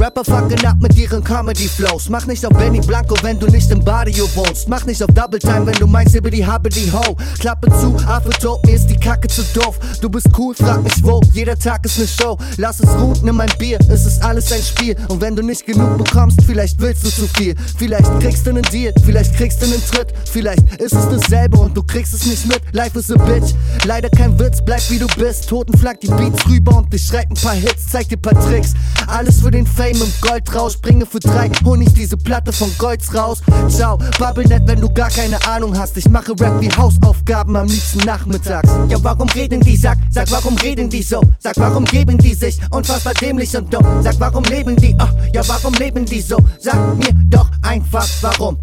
Rapper 0.02 0.26
fucken 0.26 0.66
ab 0.66 0.78
mit 0.80 0.96
ihren 0.98 1.24
Comedy-Flows. 1.24 2.10
Mach 2.10 2.26
nicht 2.26 2.44
auf 2.44 2.52
Benny 2.58 2.80
Blanco, 2.80 3.16
wenn 3.22 3.38
du 3.38 3.46
nicht 3.46 3.70
im 3.70 3.86
Barrio 3.86 4.28
wohnst. 4.34 4.68
Mach 4.68 4.84
nicht 4.84 5.04
auf 5.04 5.12
Double 5.14 5.38
Time, 5.38 5.68
wenn 5.68 5.76
du 5.76 5.86
meinst 5.86 6.16
über 6.16 6.32
die 6.32 6.44
Habe 6.44 6.70
die 6.70 6.92
Ho. 6.92 7.16
Klappe 7.38 7.70
zu, 7.80 7.96
Affe 8.08 8.32
tot, 8.32 8.66
mir 8.66 8.74
ist 8.74 8.88
die 8.88 8.96
Kacke 8.96 9.28
zu 9.28 9.44
doof. 9.54 9.78
Du 10.02 10.10
bist 10.10 10.28
cool, 10.36 10.56
frag 10.56 10.82
mich 10.82 11.04
wo. 11.04 11.22
Jeder 11.34 11.56
Tag 11.56 11.86
ist 11.86 12.00
ne 12.00 12.08
Show. 12.08 12.36
Lass 12.58 12.80
es 12.80 12.90
ruhen, 12.96 13.16
nimm 13.22 13.40
ein 13.40 13.52
Bier. 13.60 13.78
Es 13.90 14.08
ist 14.08 14.24
alles 14.24 14.52
ein 14.52 14.64
Spiel. 14.64 14.96
Und 15.10 15.22
wenn 15.22 15.36
du 15.36 15.44
nicht 15.44 15.68
genug 15.68 16.00
bekommst, 16.00 16.40
vielleicht 16.48 16.82
willst 16.82 17.06
du 17.06 17.10
zu 17.12 17.28
viel. 17.38 17.54
Vielleicht 17.78 18.10
kriegst 18.22 18.48
du 18.48 18.54
nen 18.54 18.64
Deal, 18.64 18.96
vielleicht 19.06 19.36
kriegst 19.36 19.62
du 19.62 19.68
nen 19.68 19.84
Tritt. 19.86 20.16
Vielleicht 20.32 20.82
ist 20.82 20.96
es 20.96 21.10
dasselbe 21.10 21.60
und 21.60 21.78
du 21.78 21.84
kriegst 21.84 22.16
es 22.16 22.26
nicht 22.26 22.48
mit. 22.48 22.60
Life 22.72 22.98
is 22.98 23.12
a 23.12 23.24
bitch. 23.24 23.54
Leider 23.86 24.10
kein 24.10 24.40
Witz, 24.40 24.64
bleib 24.66 24.82
wie 24.90 24.98
du 24.98 25.06
bist. 25.16 25.48
Totenflag 25.48 26.00
die 26.02 26.08
Beats 26.08 26.44
rüber 26.50 26.78
und 26.78 26.92
ich 26.92 27.06
schreib 27.06 27.30
ein 27.30 27.36
paar 27.36 27.54
Hits, 27.54 27.86
zeig 27.92 28.10
dir 28.10 28.18
paar 28.18 28.34
Tricks. 28.48 28.74
Alles 29.06 29.42
für 29.42 29.52
den 29.52 29.68
Fame 29.91 30.04
im 30.04 30.13
Goldrausch. 30.21 30.77
Bringe 30.80 31.06
für 31.06 31.19
drei 31.19 31.49
Honig 31.63 31.93
diese 31.93 32.17
Platte 32.17 32.51
von 32.51 32.71
Golds 32.77 33.13
raus. 33.13 33.41
Ciao, 33.67 33.97
babbel 34.19 34.45
nicht, 34.45 34.62
wenn 34.65 34.80
du 34.80 34.89
gar 34.89 35.10
keine 35.10 35.43
Ahnung 35.47 35.77
hast. 35.77 35.97
Ich 35.97 36.10
mache 36.10 36.32
Rap 36.39 36.62
wie 36.62 36.69
Hausaufgaben 36.69 37.56
am 37.56 37.67
liebsten 37.67 37.99
nachmittags. 37.99 38.69
Ja, 38.88 38.97
warum 39.04 39.27
reden 39.30 39.62
die? 39.62 39.75
Sag, 39.75 39.97
sag, 40.10 40.32
warum 40.32 40.58
reden 40.58 40.89
die 40.89 41.04
so? 41.04 41.21
Sag, 41.39 41.58
warum 41.58 41.86
geben 41.86 42.17
die 42.17 42.34
sich 42.34 42.60
unfassbar 42.71 43.13
dämlich 43.13 43.56
und 43.56 43.73
dumm? 43.73 43.86
Sag, 44.01 44.19
warum 44.19 44.43
leben 44.45 44.75
die? 44.75 44.95
Oh, 44.99 45.08
ja, 45.34 45.47
warum 45.47 45.73
leben 45.75 46.06
die 46.06 46.21
so? 46.21 46.38
Sag 46.60 46.97
mir 46.97 47.13
doch 47.30 47.49
einfach, 47.62 48.08
warum. 48.21 48.58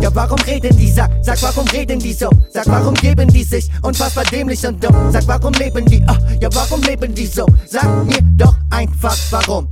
Ja, 0.00 0.14
warum 0.14 0.38
reden 0.40 0.76
die? 0.76 0.90
Sag, 0.90 1.10
sag, 1.22 1.40
warum 1.42 1.66
reden 1.68 1.98
die 1.98 2.12
so? 2.12 2.30
Sag, 2.52 2.66
warum 2.66 2.94
geben 2.94 3.28
die 3.28 3.44
sich 3.44 3.70
unfassbar 3.82 4.24
dämlich 4.24 4.66
und 4.66 4.82
dumm? 4.82 5.12
Sag, 5.12 5.26
warum 5.26 5.52
leben 5.54 5.84
die? 5.86 6.04
Oh, 6.08 6.16
ja, 6.40 6.48
warum 6.52 6.82
leben 6.82 7.14
die 7.14 7.26
so? 7.26 7.46
Sag 7.66 8.04
mir 8.04 8.20
doch 8.36 8.56
einfach, 8.70 9.16
warum. 9.30 9.68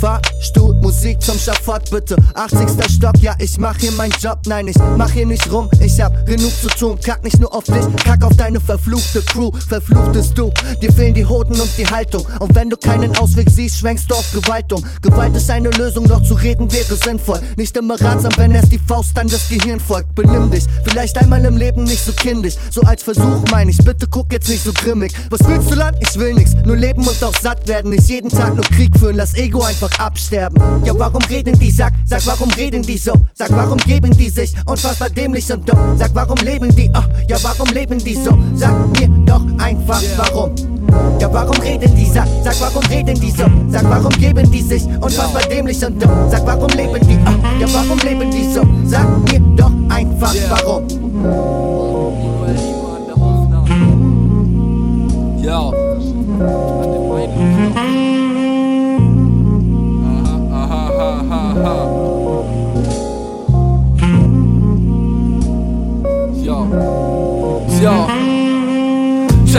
Fahrstuhl, 0.00 0.74
Musik 0.74 1.22
zum 1.22 1.38
Schafott, 1.38 1.90
bitte. 1.90 2.16
80. 2.34 2.68
Stock, 2.90 3.16
ja, 3.20 3.34
ich 3.38 3.58
mach 3.58 3.76
hier 3.78 3.92
meinen 3.92 4.14
Job. 4.20 4.38
Nein, 4.46 4.68
ich 4.68 4.76
mach 4.96 5.10
hier 5.10 5.26
nicht 5.26 5.50
rum. 5.52 5.68
Ich 5.80 6.00
hab 6.00 6.26
genug 6.26 6.52
zu 6.60 6.68
tun. 6.68 6.98
Kack 7.04 7.22
nicht 7.24 7.38
nur 7.38 7.54
auf 7.54 7.64
dich, 7.64 7.84
kack 8.04 8.24
auf 8.24 8.36
deine 8.36 8.60
verfluchte 8.60 9.22
Crew. 9.22 9.50
Verfluchtest 9.68 10.36
du, 10.36 10.50
dir 10.80 10.92
fehlen 10.92 11.14
die 11.14 11.24
Hoden 11.24 11.60
und 11.60 11.70
die 11.78 11.86
Haltung. 11.86 12.26
Und 12.40 12.54
wenn 12.54 12.70
du 12.70 12.76
keinen 12.76 13.16
Ausweg 13.18 13.48
siehst, 13.50 13.78
schwenkst 13.78 14.10
du 14.10 14.14
auf 14.14 14.32
Gewalt 14.32 14.72
um. 14.72 14.84
Gewalt 15.02 15.36
ist 15.36 15.50
eine 15.50 15.70
Lösung, 15.70 16.06
doch 16.08 16.22
zu 16.22 16.34
reden 16.34 16.70
wäre 16.72 16.96
sinnvoll. 16.96 17.40
Nicht 17.56 17.76
immer 17.76 18.00
ratsam, 18.00 18.32
wenn 18.36 18.52
erst 18.52 18.72
die 18.72 18.78
Faust 18.78 19.18
an 19.18 19.28
das 19.28 19.48
Gehirn 19.48 19.80
folgt. 19.80 20.14
Benimm 20.14 20.50
dich, 20.50 20.64
vielleicht 20.84 21.16
einmal 21.18 21.44
im 21.44 21.56
Leben 21.56 21.84
nicht 21.84 22.04
so 22.04 22.12
kindisch. 22.12 22.54
So 22.70 22.82
als 22.82 23.02
Versuch 23.02 23.42
mein 23.50 23.68
ich, 23.68 23.78
bitte 23.78 24.06
guck 24.10 24.32
jetzt 24.32 24.48
nicht 24.48 24.64
so 24.64 24.72
grimmig. 24.72 25.12
Was 25.30 25.46
willst 25.46 25.70
du, 25.70 25.74
Land? 25.74 25.96
Ich 26.00 26.18
will 26.18 26.34
nix. 26.34 26.54
Nur 26.64 26.76
leben 26.76 27.06
und 27.06 27.22
auch 27.24 27.34
satt 27.40 27.66
werden. 27.68 27.90
Nicht 27.90 28.08
jeden 28.08 28.30
Tag 28.30 28.54
nur 28.54 28.64
Krieg 28.64 28.96
führen, 28.98 29.16
lass 29.16 29.34
Ego 29.52 29.62
einfach 29.64 29.90
absterben. 29.98 30.62
Ja, 30.82 30.98
warum 30.98 31.22
reden 31.24 31.58
die? 31.58 31.70
Sag, 31.70 31.92
sag, 32.06 32.26
warum 32.26 32.48
reden 32.52 32.82
die 32.82 32.96
so? 32.96 33.12
Sag, 33.34 33.50
warum 33.50 33.76
geben 33.76 34.10
die 34.16 34.30
sich 34.30 34.54
unfassbar 34.64 35.10
dämlich 35.10 35.52
und 35.52 35.68
dumm? 35.68 35.98
Sag, 35.98 36.14
warum 36.14 36.38
leben 36.38 36.74
die? 36.74 36.90
Oh, 36.94 37.02
ja, 37.28 37.36
warum 37.42 37.68
leben 37.68 37.98
die 37.98 38.14
so? 38.14 38.30
Sag 38.54 38.72
mir 38.98 39.08
doch 39.26 39.44
einfach, 39.58 40.02
warum. 40.16 40.54
Ja, 41.20 41.30
warum 41.30 41.60
reden 41.60 41.94
die? 41.94 42.06
Sag, 42.06 42.26
sag, 42.42 42.58
warum 42.60 42.82
reden 42.86 43.20
die 43.20 43.30
so? 43.30 43.44
Sag, 43.70 43.84
warum 43.90 44.12
geben 44.12 44.50
die 44.50 44.62
sich 44.62 44.84
unfassbar 44.86 45.42
dämlich 45.42 45.84
und 45.84 46.02
dumm? 46.02 46.30
Sag, 46.30 46.46
warum 46.46 46.70
leben 46.70 47.06
die? 47.06 47.18
Oh, 47.26 47.60
ja, 47.60 47.66
warum 47.74 47.98
leben 47.98 48.30
die 48.30 48.50
so? 48.54 48.62
Sag 48.86 49.06
mir 49.30 49.40
doch 49.54 49.72
einfach, 49.90 50.34
warum. 50.48 50.88
Yo. 55.42 55.72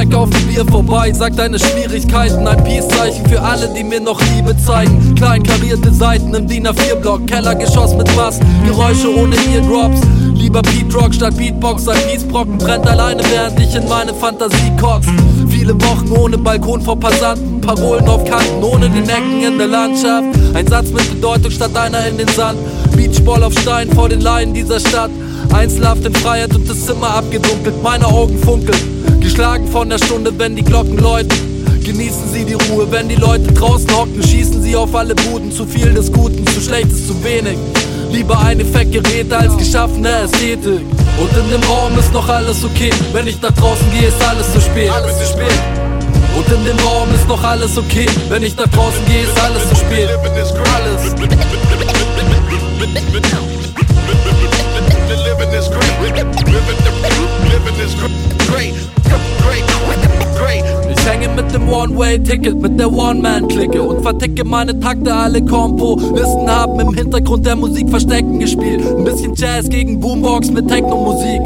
Check 0.04 0.16
auf 0.16 0.30
die 0.32 0.54
Bier 0.54 0.66
vorbei, 0.66 1.14
sag 1.14 1.38
deine 1.38 1.58
Schwierigkeiten. 1.58 2.46
Ein 2.46 2.62
Peace-Zeichen 2.66 3.26
für 3.26 3.42
alle, 3.42 3.70
die 3.74 3.86
mir 3.86 4.02
noch 4.02 4.20
Liebe 4.36 4.54
zeigen. 4.58 5.16
Klein 5.16 5.42
karierte 5.44 5.94
Seiten 5.94 6.34
im 6.34 6.46
DIN 6.46 6.68
A4-Block, 6.68 7.26
Kellergeschoss 7.26 7.96
mit 7.96 8.14
Bass, 8.14 8.38
Geräusche 8.66 9.16
ohne 9.16 9.34
Eardrops. 9.54 10.02
Lieber 10.34 10.62
Beat 10.62 10.94
Rock 10.94 11.14
statt 11.14 11.38
Beatbox, 11.38 11.88
ein 11.88 11.98
Peace-Brocken 12.10 12.58
brennt 12.58 12.86
alleine, 12.86 13.24
während 13.32 13.58
ich 13.62 13.74
in 13.76 13.88
meine 13.88 14.14
Fantasie 14.14 14.74
kotz. 14.78 15.06
Viele 15.48 15.74
Wochen 15.82 16.12
ohne 16.12 16.38
Balkon 16.38 16.82
vor 16.82 17.00
Passanten, 17.00 17.62
Parolen 17.62 18.06
auf 18.06 18.26
Kanten, 18.26 18.62
ohne 18.62 18.90
den 18.90 19.08
Ecken 19.08 19.42
in 19.42 19.58
der 19.58 19.68
Landschaft. 19.68 20.26
Ein 20.54 20.68
Satz 20.68 20.90
mit 20.90 21.10
Bedeutung 21.12 21.52
statt 21.52 21.78
einer 21.78 22.06
in 22.08 22.18
den 22.18 22.28
Sand. 22.28 22.60
Beachball 22.94 23.42
auf 23.42 23.54
Stein 23.58 23.90
vor 23.94 24.10
den 24.10 24.20
Laien 24.20 24.54
dieser 24.54 24.82
Stadt. 24.82 25.12
Einzelhaft 25.54 26.04
in 26.06 26.14
Freiheit 26.14 26.54
und 26.54 26.70
das 26.70 26.88
Zimmer 26.88 27.10
abgedunkelt, 27.10 27.82
meine 27.82 28.06
Augen 28.06 28.38
funkeln. 28.40 28.93
Geschlagen 29.24 29.68
von 29.70 29.90
der 29.90 29.98
Stunde, 30.00 30.32
wenn 30.38 30.56
die 30.56 30.64
Glocken 30.64 30.98
läuten. 30.98 31.32
Genießen 31.84 32.30
Sie 32.32 32.44
die 32.44 32.54
Ruhe, 32.54 32.92
wenn 32.92 33.08
die 33.08 33.16
Leute 33.16 33.52
draußen 33.54 33.90
hocken, 33.96 34.22
schießen 34.22 34.62
Sie 34.62 34.76
auf 34.76 34.94
alle 34.94 35.16
Buden. 35.16 35.52
Zu 35.52 35.66
viel 35.66 35.94
des 35.94 36.12
Guten, 36.12 36.46
zu 36.48 36.60
schlecht 36.60 36.92
ist 36.92 37.08
zu 37.08 37.24
wenig. 37.24 37.58
Lieber 38.12 38.38
ein 38.40 38.60
Effektgerät 38.60 39.32
als 39.32 39.58
geschaffene 39.58 40.10
Ästhetik. 40.10 40.82
Und 41.18 41.38
in 41.38 41.50
dem 41.52 41.64
Raum 41.70 41.98
ist 41.98 42.14
noch 42.14 42.28
alles 42.28 42.64
okay. 42.66 42.92
Wenn 43.14 43.26
ich 43.28 43.42
nach 43.42 43.54
draußen 43.54 43.86
gehe, 43.92 44.10
ist 44.10 44.28
alles 44.28 44.52
zu 44.52 44.60
spät. 44.60 44.90
Alles 44.90 45.18
zu 45.18 45.26
spät. 45.26 45.60
Und 46.36 46.48
in 46.52 46.66
dem 46.66 46.80
Raum 46.86 47.08
ist 47.16 47.28
noch 47.28 47.44
alles 47.44 47.78
okay. 47.78 48.08
Wenn 48.28 48.44
ich 48.44 48.58
nach 48.58 48.68
draußen 48.68 49.06
gehe, 49.08 49.24
ist 49.24 49.42
alles 49.42 49.70
zu 49.70 49.76
spät. 49.76 50.10
Alles. 50.76 51.16
Living 55.44 55.60
is 55.60 55.68
great. 55.68 56.00
Living 57.52 57.80
is 57.82 57.96
great. 57.96 58.14
Great. 58.48 58.74
Great. 60.38 60.64
Ich 60.90 61.06
hänge 61.06 61.28
mit 61.36 61.54
dem 61.54 61.68
One-Way-Ticket, 61.68 62.62
mit 62.62 62.80
der 62.80 62.90
One-Man-Clique 62.90 63.82
und 63.82 64.04
verticke 64.04 64.46
meine 64.46 64.80
Takte 64.80 65.14
alle 65.14 65.44
Kompo. 65.44 66.00
Listen 66.16 66.50
haben 66.50 66.80
im 66.80 66.94
Hintergrund 66.94 67.46
der 67.46 67.58
Musik 67.58 67.90
Verstecken 67.90 68.40
gespielt. 68.40 68.86
Ein 68.86 69.04
bisschen 69.04 69.36
Jazz 69.36 69.68
gegen 69.68 70.00
Boombox 70.00 70.50
mit 70.50 70.70
Techno-Musik. 70.70 71.42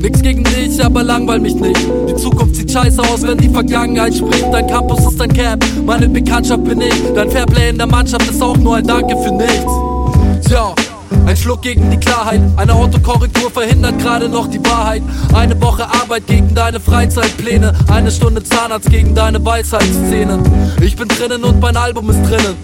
Nix 0.00 0.22
gegen 0.22 0.42
dich, 0.42 0.84
aber 0.84 1.04
langweil 1.04 1.38
mich 1.38 1.54
nicht. 1.54 1.80
Die 2.08 2.16
Zukunft 2.16 2.56
sieht 2.56 2.72
scheiße 2.72 3.00
aus, 3.00 3.22
wenn 3.22 3.38
die 3.38 3.48
Vergangenheit 3.48 4.16
spricht. 4.16 4.46
Dein 4.52 4.66
Campus 4.66 5.06
ist 5.06 5.20
dein 5.20 5.32
Cap, 5.32 5.64
meine 5.86 6.08
Bekanntschaft 6.08 6.64
bin 6.64 6.80
ich. 6.80 6.94
Dein 7.14 7.30
Fairplay 7.30 7.70
in 7.70 7.78
der 7.78 7.86
Mannschaft 7.86 8.28
ist 8.28 8.42
auch 8.42 8.56
nur 8.56 8.74
ein 8.76 8.86
Danke 8.86 9.16
für 9.16 9.32
nichts. 9.32 10.48
Tja. 10.48 10.74
Ein 11.26 11.36
Schluck 11.36 11.62
gegen 11.62 11.90
die 11.90 11.98
Klarheit, 11.98 12.40
eine 12.56 12.74
Autokorrektur 12.74 13.50
verhindert 13.50 13.98
gerade 13.98 14.28
noch 14.28 14.48
die 14.48 14.64
Wahrheit. 14.64 15.02
Eine 15.32 15.60
Woche 15.60 15.84
Arbeit 15.84 16.26
gegen 16.26 16.54
deine 16.54 16.80
Freizeitpläne, 16.80 17.72
eine 17.88 18.10
Stunde 18.10 18.42
Zahnarzt 18.42 18.90
gegen 18.90 19.14
deine 19.14 19.44
Weisheitsszene. 19.44 20.38
Ich 20.80 20.96
bin 20.96 21.08
drinnen 21.08 21.44
und 21.44 21.60
mein 21.60 21.76
Album 21.76 22.10
ist 22.10 22.22
drinnen. 22.22 22.56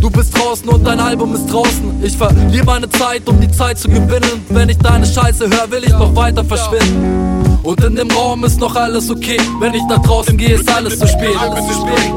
Du 0.00 0.10
bist 0.10 0.36
draußen 0.36 0.68
und 0.68 0.86
dein 0.86 1.00
Album 1.00 1.34
ist 1.34 1.46
draußen. 1.46 2.02
Ich 2.02 2.16
verliere 2.16 2.64
meine 2.64 2.88
Zeit, 2.88 3.28
um 3.28 3.40
die 3.40 3.50
Zeit 3.50 3.78
zu 3.78 3.88
gewinnen. 3.88 4.44
Wenn 4.48 4.68
ich 4.68 4.78
deine 4.78 5.06
Scheiße 5.06 5.48
höre, 5.48 5.70
will 5.70 5.84
ich 5.84 5.90
noch 5.90 6.14
weiter 6.14 6.44
verschwinden. 6.44 7.37
Und 7.62 7.84
in 7.84 7.96
dem 7.96 8.10
Raum 8.10 8.44
ist 8.44 8.60
noch 8.60 8.74
alles 8.76 9.10
okay. 9.10 9.38
Wenn 9.60 9.74
ich 9.74 9.82
nach 9.88 10.02
draußen 10.02 10.36
gehe, 10.36 10.54
ist 10.54 10.70
alles 10.72 10.98
zu 10.98 11.06
spät. 11.06 11.36
Alles 11.38 11.66
zu 11.66 11.74
spät. 11.74 12.12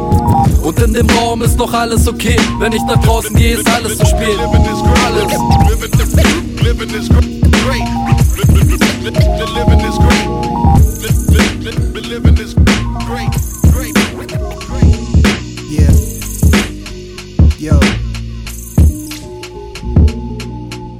Und 0.63 0.79
in 0.79 0.93
dem 0.93 1.09
Raum 1.09 1.41
ist 1.41 1.57
noch 1.57 1.73
alles 1.73 2.07
okay. 2.07 2.37
Wenn 2.59 2.71
ich 2.71 2.83
nach 2.83 3.01
draußen 3.01 3.35
gehe, 3.35 3.57
ist 3.57 3.69
alles 3.69 3.97
zu 3.97 4.05
spät. 4.05 4.37
Alles. 5.05 5.31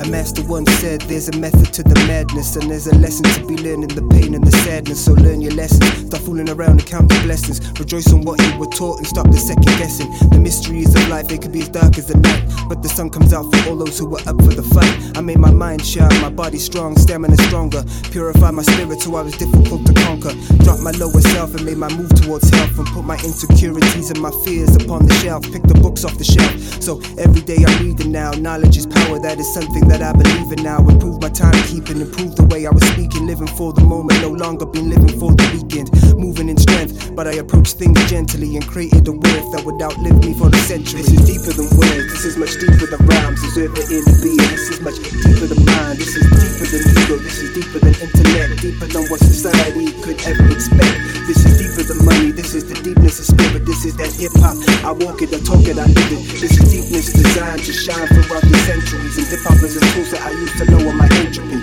A 0.02 0.08
master 0.10 0.42
once 0.48 0.72
said 0.80 1.00
there's 1.02 1.30
a 1.30 1.38
method 1.38 1.72
to 1.74 1.84
the 1.84 1.94
madness, 2.08 2.56
and 2.56 2.72
there's 2.72 2.88
a 2.88 2.96
lesson 2.96 3.24
to 3.38 3.46
be 3.46 3.56
learned 3.56 3.84
in 3.84 3.94
the 3.94 4.02
pain 4.10 4.34
and 4.34 4.44
the 4.44 4.52
sadness. 4.52 5.06
So 5.06 5.14
learn 5.14 5.42
your 5.42 5.54
lessons. 5.54 5.86
Stop 6.08 6.22
fooling 6.22 6.50
around 6.50 6.82
and 6.82 6.86
count 6.88 7.12
your 7.14 7.22
blessings. 7.22 7.62
Rejoice 7.80 8.12
on 8.12 8.22
what 8.24 8.42
you 8.42 8.58
were 8.58 8.66
taught 8.66 8.98
and 8.98 9.06
stop 9.06 9.28
the 9.28 9.38
second 9.38 9.78
guessing. 9.78 10.10
The 10.32 10.40
mysteries 10.40 10.96
of 10.96 11.08
life, 11.08 11.28
they 11.28 11.38
could 11.38 11.52
be 11.52 11.62
as 11.62 11.70
dark 11.70 12.00
as 12.00 12.08
the 12.08 12.18
night. 12.18 12.42
But 12.68 12.82
the 12.82 12.90
sun 12.90 13.12
comes 13.12 13.32
out 13.32 13.46
for 13.54 13.70
all 13.70 13.76
those 13.76 14.00
who 14.00 14.08
were 14.08 14.22
up 14.26 14.42
for 14.42 14.50
the 14.58 14.64
fight. 14.64 14.90
I 15.16 15.22
made 15.22 15.38
my 15.38 15.52
mind 15.52 15.86
sharp, 15.86 16.14
my 16.20 16.32
body 16.32 16.58
strong, 16.58 16.98
stamina 16.98 17.38
stronger. 17.46 17.84
Purify 18.10 18.50
my 18.50 18.64
spirit 18.64 19.02
so 19.02 19.16
I 19.16 19.22
was 19.22 19.38
difficult 19.38 19.86
to 19.86 19.94
conquer. 20.02 20.34
Drop 20.66 20.80
my 20.80 20.92
lower 20.98 21.22
self 21.22 21.54
and 21.54 21.64
made 21.64 21.78
my 21.78 21.94
move 21.94 22.10
towards 22.16 22.50
health. 22.50 22.74
And 22.80 22.88
put 22.88 23.06
my 23.06 23.18
insecurities 23.22 24.10
and 24.10 24.20
my 24.20 24.32
fears 24.44 24.76
upon 24.76 25.06
the 25.06 25.14
shelf. 25.22 25.44
Pick 25.52 25.62
the 25.62 25.76
books 25.76 26.04
off 26.04 26.18
the 26.18 26.26
shelf. 26.26 26.58
So 26.82 26.98
every 27.22 27.42
day 27.42 27.62
I'm 27.62 27.86
reading 27.86 28.12
now. 28.12 28.32
Knowledge 28.32 28.78
is 28.78 28.88
power, 28.88 29.20
that 29.20 29.38
is 29.38 29.54
something 29.54 29.91
that 29.92 30.02
I 30.02 30.16
believe 30.16 30.52
in 30.56 30.64
now. 30.64 30.80
Improve 30.88 31.20
my 31.22 31.28
timekeeping, 31.30 32.00
improve 32.00 32.36
the 32.36 32.48
way 32.48 32.66
I 32.66 32.72
was 32.72 32.84
speaking. 32.96 33.28
Living 33.28 33.52
for 33.60 33.74
the 33.74 33.84
moment, 33.84 34.22
no 34.22 34.32
longer 34.32 34.66
been 34.66 34.90
living 34.90 35.20
for 35.20 35.36
the 35.36 35.44
weekend. 35.52 35.92
Moving 36.16 36.48
in 36.48 36.58
strength, 36.58 37.12
but 37.16 37.28
I 37.28 37.44
approach 37.44 37.74
things 37.76 38.00
gently 38.08 38.56
and 38.56 38.64
created 38.66 39.08
a 39.08 39.12
worth 39.12 39.48
that 39.52 39.64
would 39.68 39.82
outlive 39.84 40.24
me 40.24 40.32
for 40.40 40.48
the 40.48 40.62
century. 40.64 41.04
This 41.04 41.12
is 41.12 41.24
deeper 41.28 41.52
than 41.52 41.68
words, 41.76 42.08
this 42.08 42.24
is 42.24 42.36
much 42.40 42.56
deeper 42.56 42.88
than 42.88 43.04
rhymes. 43.04 43.42
Deserve 43.44 43.76
the 43.76 43.84
inner 43.92 44.16
being, 44.24 44.48
this 44.48 44.72
is 44.72 44.80
much 44.80 44.98
deeper 45.04 45.48
than 45.52 45.60
mind. 45.68 46.00
This 46.00 46.16
is 46.16 46.24
deeper 46.24 46.66
than 46.72 46.82
ego, 46.96 47.16
this 47.20 47.38
is 47.44 47.50
deeper 47.52 47.80
than 47.84 47.96
intellect, 48.00 48.52
deeper 48.64 48.88
than 48.88 49.04
what 49.12 49.20
society 49.20 49.92
could 50.00 50.20
ever 50.24 50.46
expect. 50.56 50.96
This 51.28 51.44
is 51.44 51.54
deeper 51.60 51.84
than 51.84 52.00
money, 52.08 52.32
this 52.32 52.56
is 52.56 52.64
the 52.64 52.80
deepness 52.80 53.20
of 53.20 53.26
spirit, 53.36 53.66
this 53.68 53.84
is 53.84 53.98
that 54.00 54.12
hip 54.16 54.32
hop. 54.40 54.56
I 54.88 54.96
walk 54.96 55.20
it, 55.20 55.36
I 55.36 55.40
talk 55.44 55.68
it, 55.68 55.76
I 55.76 55.90
live 55.90 56.12
it. 56.16 56.24
This 56.40 56.56
is 56.56 56.64
deepness 56.70 57.12
designed 57.12 57.64
to 57.66 57.74
shine 57.74 58.08
throughout 58.08 58.46
the 58.46 58.58
centuries. 58.64 59.18
And 59.18 59.28
hip 59.28 59.44
hop 59.44 59.60
is 59.66 59.81
tool 59.82 60.04
that 60.06 60.22
I 60.22 60.32
used 60.32 60.58
to 60.58 60.66
lower 60.66 60.94
my 60.94 61.06
entropy. 61.06 61.11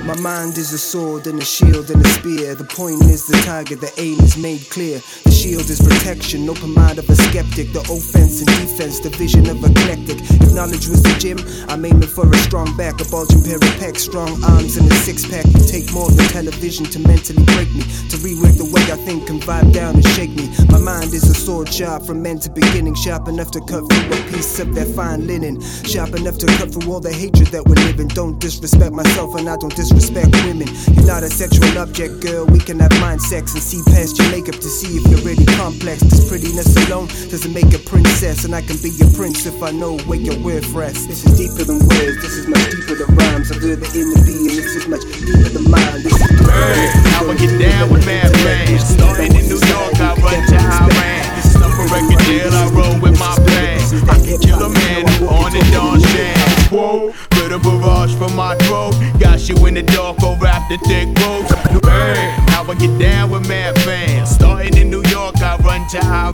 My 0.09 0.17
mind 0.21 0.57
is 0.57 0.73
a 0.73 0.79
sword 0.79 1.27
and 1.27 1.39
a 1.39 1.45
shield 1.45 1.91
and 1.91 2.01
a 2.01 2.09
spear. 2.09 2.55
The 2.55 2.65
point 2.65 3.03
is 3.13 3.27
the 3.27 3.37
target, 3.45 3.83
the 3.83 3.93
aim 4.01 4.19
is 4.21 4.39
made 4.39 4.65
clear. 4.71 5.01
The 5.25 5.31
shield 5.31 5.69
is 5.69 5.85
protection, 5.85 6.49
open 6.49 6.73
mind 6.73 6.99
of 6.99 7.11
a 7.11 7.15
skeptic. 7.15 7.75
The 7.75 7.85
offense 7.93 8.41
and 8.41 8.49
defense, 8.49 9.01
the 9.01 9.11
vision 9.11 9.45
of 9.51 9.61
eclectic. 9.61 10.17
If 10.41 10.55
knowledge 10.55 10.89
was 10.89 11.03
the 11.03 11.13
gym, 11.21 11.37
I'm 11.69 11.85
aiming 11.85 12.09
for 12.09 12.25
a 12.25 12.37
strong 12.39 12.75
back, 12.75 13.03
a 13.03 13.05
bulging 13.05 13.45
pair 13.45 13.57
of 13.57 13.69
pecs, 13.77 14.09
strong 14.09 14.33
arms, 14.45 14.79
and 14.79 14.91
a 14.91 14.95
six 15.05 15.29
pack. 15.29 15.45
You 15.45 15.61
take 15.69 15.93
more 15.93 16.09
than 16.09 16.25
television 16.33 16.87
to 16.89 16.99
mentally 17.05 17.45
break 17.45 17.69
me, 17.77 17.85
to 18.09 18.17
rework 18.25 18.57
the 18.57 18.65
way 18.73 18.81
I 18.89 18.97
think 19.05 19.29
and 19.29 19.43
vibe 19.43 19.75
down 19.75 20.01
and 20.01 20.09
shake 20.17 20.33
me. 20.33 20.49
My 20.73 20.81
mind 20.81 21.13
is 21.13 21.29
a 21.29 21.35
sword 21.35 21.69
sharp 21.69 22.09
from 22.09 22.25
end 22.25 22.49
to 22.49 22.51
beginning, 22.51 22.95
sharp 22.95 23.29
enough 23.29 23.51
to 23.51 23.61
cut 23.61 23.85
through 23.85 24.09
a 24.09 24.17
piece 24.33 24.59
of 24.59 24.73
that 24.73 24.89
fine 24.97 25.27
linen, 25.27 25.61
sharp 25.85 26.17
enough 26.17 26.39
to 26.39 26.47
cut 26.57 26.73
through 26.73 26.89
all 26.89 27.01
the 27.01 27.13
hatred 27.13 27.53
that 27.53 27.69
we're 27.69 27.83
living. 27.85 28.09
Don't 28.09 28.41
disrespect 28.41 28.97
myself, 28.97 29.37
and 29.37 29.47
I 29.51 29.61
don't 29.61 29.77
disrespect 29.77 29.98
women. 29.99 30.69
You're 30.95 31.07
not 31.07 31.23
a 31.23 31.31
sexual 31.31 31.79
object, 31.79 32.21
girl. 32.21 32.47
We 32.47 32.59
can 32.59 32.79
have 32.79 32.93
mind 33.01 33.21
sex 33.21 33.55
and 33.55 33.63
see 33.63 33.83
past 33.91 34.19
your 34.19 34.31
makeup 34.31 34.55
to 34.55 34.69
see 34.69 34.99
if 34.99 35.05
you're 35.11 35.23
really 35.27 35.45
complex. 35.59 36.03
This 36.03 36.29
prettiness 36.29 36.71
alone 36.87 37.09
doesn't 37.31 37.53
make 37.53 37.73
a 37.75 37.79
princess, 37.79 38.45
and 38.45 38.55
I 38.55 38.63
can 38.63 38.77
be 38.83 38.91
your 38.91 39.11
prince 39.13 39.47
if 39.47 39.63
I 39.63 39.71
know 39.71 39.99
where 40.07 40.19
your 40.19 40.39
word 40.41 40.65
rest. 40.67 41.09
This 41.09 41.27
is 41.27 41.37
deeper 41.37 41.65
than 41.65 41.79
words, 41.83 42.17
this 42.23 42.35
is 42.39 42.47
much 42.47 42.65
deeper 42.71 42.95
than 42.95 43.11
rhymes. 43.17 43.51
I'm 43.51 43.61
the 43.61 43.75
inner 43.95 44.23
being, 44.25 44.55
this 44.55 44.77
is 44.77 44.87
much 44.89 45.03
deeper 45.03 45.51
than 45.51 45.71
mind. 45.71 46.05
This 46.05 46.15
is 46.15 46.29
deeper 46.29 46.53
Hey, 46.53 46.91
I'ma 47.19 47.35
get 47.35 47.59
down 47.59 47.91
with 47.91 48.07
mad 48.07 48.31
fans. 48.47 48.87
Starting 48.87 49.35
in 49.35 49.45
New 49.51 49.59
York, 49.59 49.95
I 49.99 50.15
run 50.23 50.41
to 50.47 50.57
Iran. 50.57 51.43
Stuff 51.43 51.75
a 51.75 51.85
record 51.91 52.23
deal, 52.27 52.55
I 52.55 52.65
roll 52.71 52.97
with 53.03 53.19
my 53.19 53.35
band. 53.47 53.83
I 54.09 54.17
can 54.23 54.39
kill 54.39 54.63
a 54.63 54.71
man 54.71 55.05
on 55.27 55.51
it 55.55 55.75
on 55.75 56.01
sham. 56.01 56.39
Whoa, 56.71 57.13
put 57.49 57.57
a 57.57 57.59
barrage 57.59 58.15
for 58.15 58.29
my 58.35 58.55
throat. 58.67 58.93
Got 59.19 59.49
you 59.49 59.57
in 59.67 59.75
the 59.75 59.83
dark 59.83 60.23
or 60.23 60.35
in 60.35 60.79
thick 60.81 61.09
ropes. 61.21 61.53
Hey, 61.87 62.35
I'ma 62.53 62.75
get 62.75 62.99
down 62.99 63.31
with 63.31 63.49
mad 63.49 63.79
fans. 63.81 64.31
Starting 64.31 64.77
in 64.77 64.91
New 64.91 65.03
York, 65.09 65.37
I 65.41 65.57
run 65.65 65.89
to 65.89 65.99
Iran. 66.05 66.33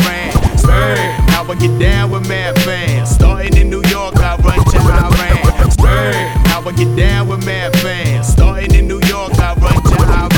Hey, 0.67 1.17
I'ma 1.37 1.55
get 1.55 1.79
down 1.79 2.11
with 2.11 2.29
mad 2.29 2.59
fans. 2.63 3.11
Starting 3.11 3.57
in 3.57 3.71
New 3.71 3.83
York, 3.91 4.17
I 4.17 4.37
run 4.43 4.59
to 4.65 4.79
Iran. 4.79 5.13
Hey, 5.79 6.33
I'ma 6.47 6.71
get 6.73 6.97
down 6.97 7.29
with 7.29 7.45
mad 7.47 7.73
fans. 7.79 8.27
Starting 8.27 8.75
in 8.75 8.89
New 8.89 9.01
York, 9.07 9.39
I 9.39 9.55
run 9.55 9.83
to 9.83 9.97
Iran. 10.03 10.31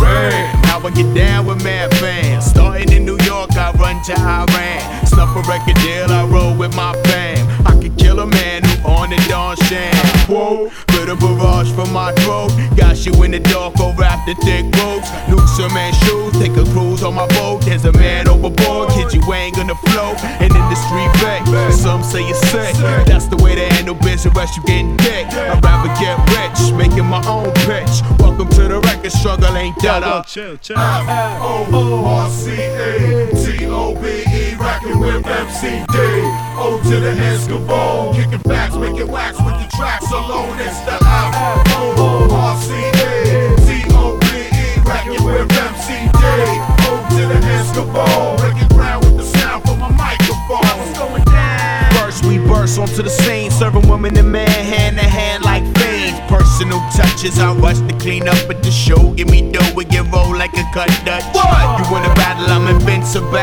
Hey, 0.00 0.50
I'ma 0.72 0.90
get 0.90 1.14
down 1.14 1.46
with 1.46 1.62
mad 1.62 1.92
fans. 1.96 2.46
Starting 2.46 2.90
in 2.92 3.04
New 3.04 3.18
York, 3.24 3.52
I 3.56 3.72
run 3.72 4.02
to 4.04 4.14
Iran. 4.18 5.06
Snuff 5.06 5.36
a 5.36 5.40
record 5.50 5.76
deal, 5.76 6.10
I 6.10 6.24
roll 6.26 6.56
with 6.56 6.74
my 6.74 6.92
who 9.36 9.42
on 9.42 9.56
it 9.60 9.94
on. 9.94 10.16
Whoa, 10.28 10.70
put 10.88 11.08
a 11.08 11.16
barrage 11.16 11.70
for 11.72 11.86
my 11.92 12.12
throat. 12.12 12.50
Got 12.76 13.04
you 13.04 13.12
in 13.22 13.30
the 13.32 13.40
dark 13.40 13.78
or 13.80 13.94
wrapped 13.94 14.28
in 14.28 14.36
thick 14.36 14.64
ropes. 14.80 15.10
Luke 15.28 15.48
some 15.56 15.72
man 15.74 15.92
shoes, 16.04 16.32
take 16.38 16.56
a 16.56 16.64
cruise 16.72 17.02
on 17.02 17.14
my 17.14 17.26
boat. 17.28 17.62
There's 17.62 17.84
a 17.84 17.92
man 17.92 18.05
overboard, 18.46 18.90
kid 18.90 19.12
you 19.12 19.20
ain't 19.32 19.56
gonna 19.56 19.74
float. 19.74 20.22
And 20.40 20.54
in 20.54 20.68
the 20.70 20.76
street 20.76 21.12
back, 21.22 21.44
some 21.72 22.02
say 22.02 22.26
you're 22.26 22.34
sick. 22.34 22.74
That's 23.06 23.26
the 23.26 23.36
way 23.36 23.54
to 23.54 23.64
handle 23.74 23.94
business, 23.94 24.34
rest 24.34 24.56
you 24.56 24.62
getting 24.64 24.96
dick. 24.98 25.26
I'd 25.32 25.64
rather 25.64 25.88
get 26.00 26.18
rich, 26.30 26.72
making 26.74 27.06
my 27.06 27.24
own 27.26 27.52
pitch. 27.66 28.02
Welcome 28.18 28.48
to 28.50 28.68
the 28.68 28.80
record 28.80 29.12
struggle, 29.12 29.56
ain't 29.56 29.80
that 29.82 30.02
up? 30.02 30.26
Chill, 30.26 30.56
chill. 30.58 30.76
F-O-O-R-C-A-T-O-B-E, 30.78 31.74
rockin' 34.54 34.98
with 35.00 35.24
MCD. 35.24 35.96
O 36.58 36.80
to 36.84 37.00
the 37.00 37.10
Escobar, 37.10 38.14
kicking 38.14 38.40
backs, 38.40 38.74
making 38.76 39.08
wax 39.08 39.36
with 39.38 39.58
the 39.60 39.68
tracks 39.76 40.10
alone. 40.10 40.58
It's 40.58 40.80
the 40.80 40.94
F-O-O-R-C-A-T-O-B-E, 40.94 42.95
Touches, 57.26 57.40
I 57.40 57.52
rush 57.54 57.78
to 57.78 57.98
clean 57.98 58.28
up 58.28 58.38
at 58.48 58.62
the 58.62 58.70
show. 58.70 59.12
Give 59.14 59.28
me 59.28 59.50
dough, 59.50 59.72
we 59.74 59.84
get 59.84 60.06
roll 60.12 60.36
like 60.36 60.52
a 60.54 60.62
cut 60.72 60.88
Dutch. 61.04 61.24
You 61.34 61.90
wanna 61.90 62.14
battle, 62.14 62.46
I'm 62.46 62.68
invincible. 62.68 63.42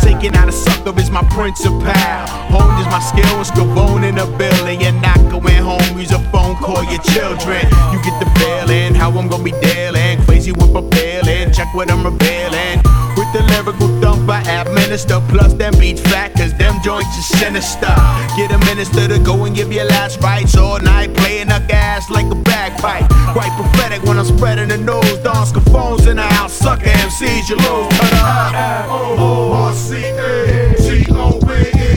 Taking 0.00 0.34
out 0.36 0.48
a 0.48 0.52
sucker 0.52 0.98
is 0.98 1.10
my 1.10 1.22
principal. 1.28 1.82
Honed 1.82 2.80
is 2.80 2.86
my 2.86 3.00
skill, 3.00 3.36
and 3.36 3.46
Scavone 3.46 4.08
in 4.08 4.16
a 4.16 4.26
building. 4.38 4.80
You're 4.80 4.92
not 4.92 5.18
going 5.30 5.62
home, 5.62 5.98
use 5.98 6.12
a 6.12 6.18
phone, 6.30 6.56
call 6.56 6.82
your 6.84 7.02
children. 7.12 7.64
You 7.92 8.00
get 8.02 8.16
the 8.20 8.30
feeling, 8.40 8.94
how 8.94 9.10
I'm 9.10 9.28
gonna 9.28 9.44
be 9.44 9.52
dealing. 9.52 10.22
Crazy 10.24 10.52
with 10.52 10.72
propelling, 10.72 11.52
check 11.52 11.68
what 11.74 11.90
I'm 11.90 12.04
revealing. 12.04 12.89
With 13.30 13.46
the 13.46 13.52
lyrical 13.54 13.88
thump 14.00 14.28
I 14.28 14.40
administer 14.60 15.20
Plus 15.28 15.52
them 15.54 15.72
beats 15.78 16.00
fat 16.00 16.34
cause 16.34 16.52
them 16.54 16.74
joints 16.82 17.16
is 17.16 17.28
sinister. 17.38 17.94
Get 18.36 18.50
a 18.50 18.58
minister 18.66 19.06
to 19.06 19.20
go 19.20 19.44
and 19.44 19.54
give 19.54 19.72
your 19.72 19.84
last 19.84 20.20
rites 20.20 20.56
All 20.56 20.80
night 20.80 21.14
playing 21.14 21.50
a 21.52 21.60
gas 21.68 22.10
like 22.10 22.26
a 22.26 22.34
bagpipe. 22.34 23.08
Quite 23.32 23.52
prophetic 23.56 24.02
when 24.02 24.18
I'm 24.18 24.24
spreading 24.24 24.68
the 24.68 24.78
news. 24.78 25.18
Dance 25.22 25.52
phones 25.70 26.06
in 26.06 26.16
the 26.16 26.22
house, 26.22 26.54
sucker 26.54 26.86
MCs 26.86 27.48
you 27.48 27.56
lose. 27.56 27.98
Turn 27.98 28.14
up 28.14 28.54
F-O-O-R-C-A-T-O-B-E, 28.54 29.22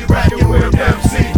rockin' 0.10 0.48
with 0.50 0.74
MCD. 0.74 1.33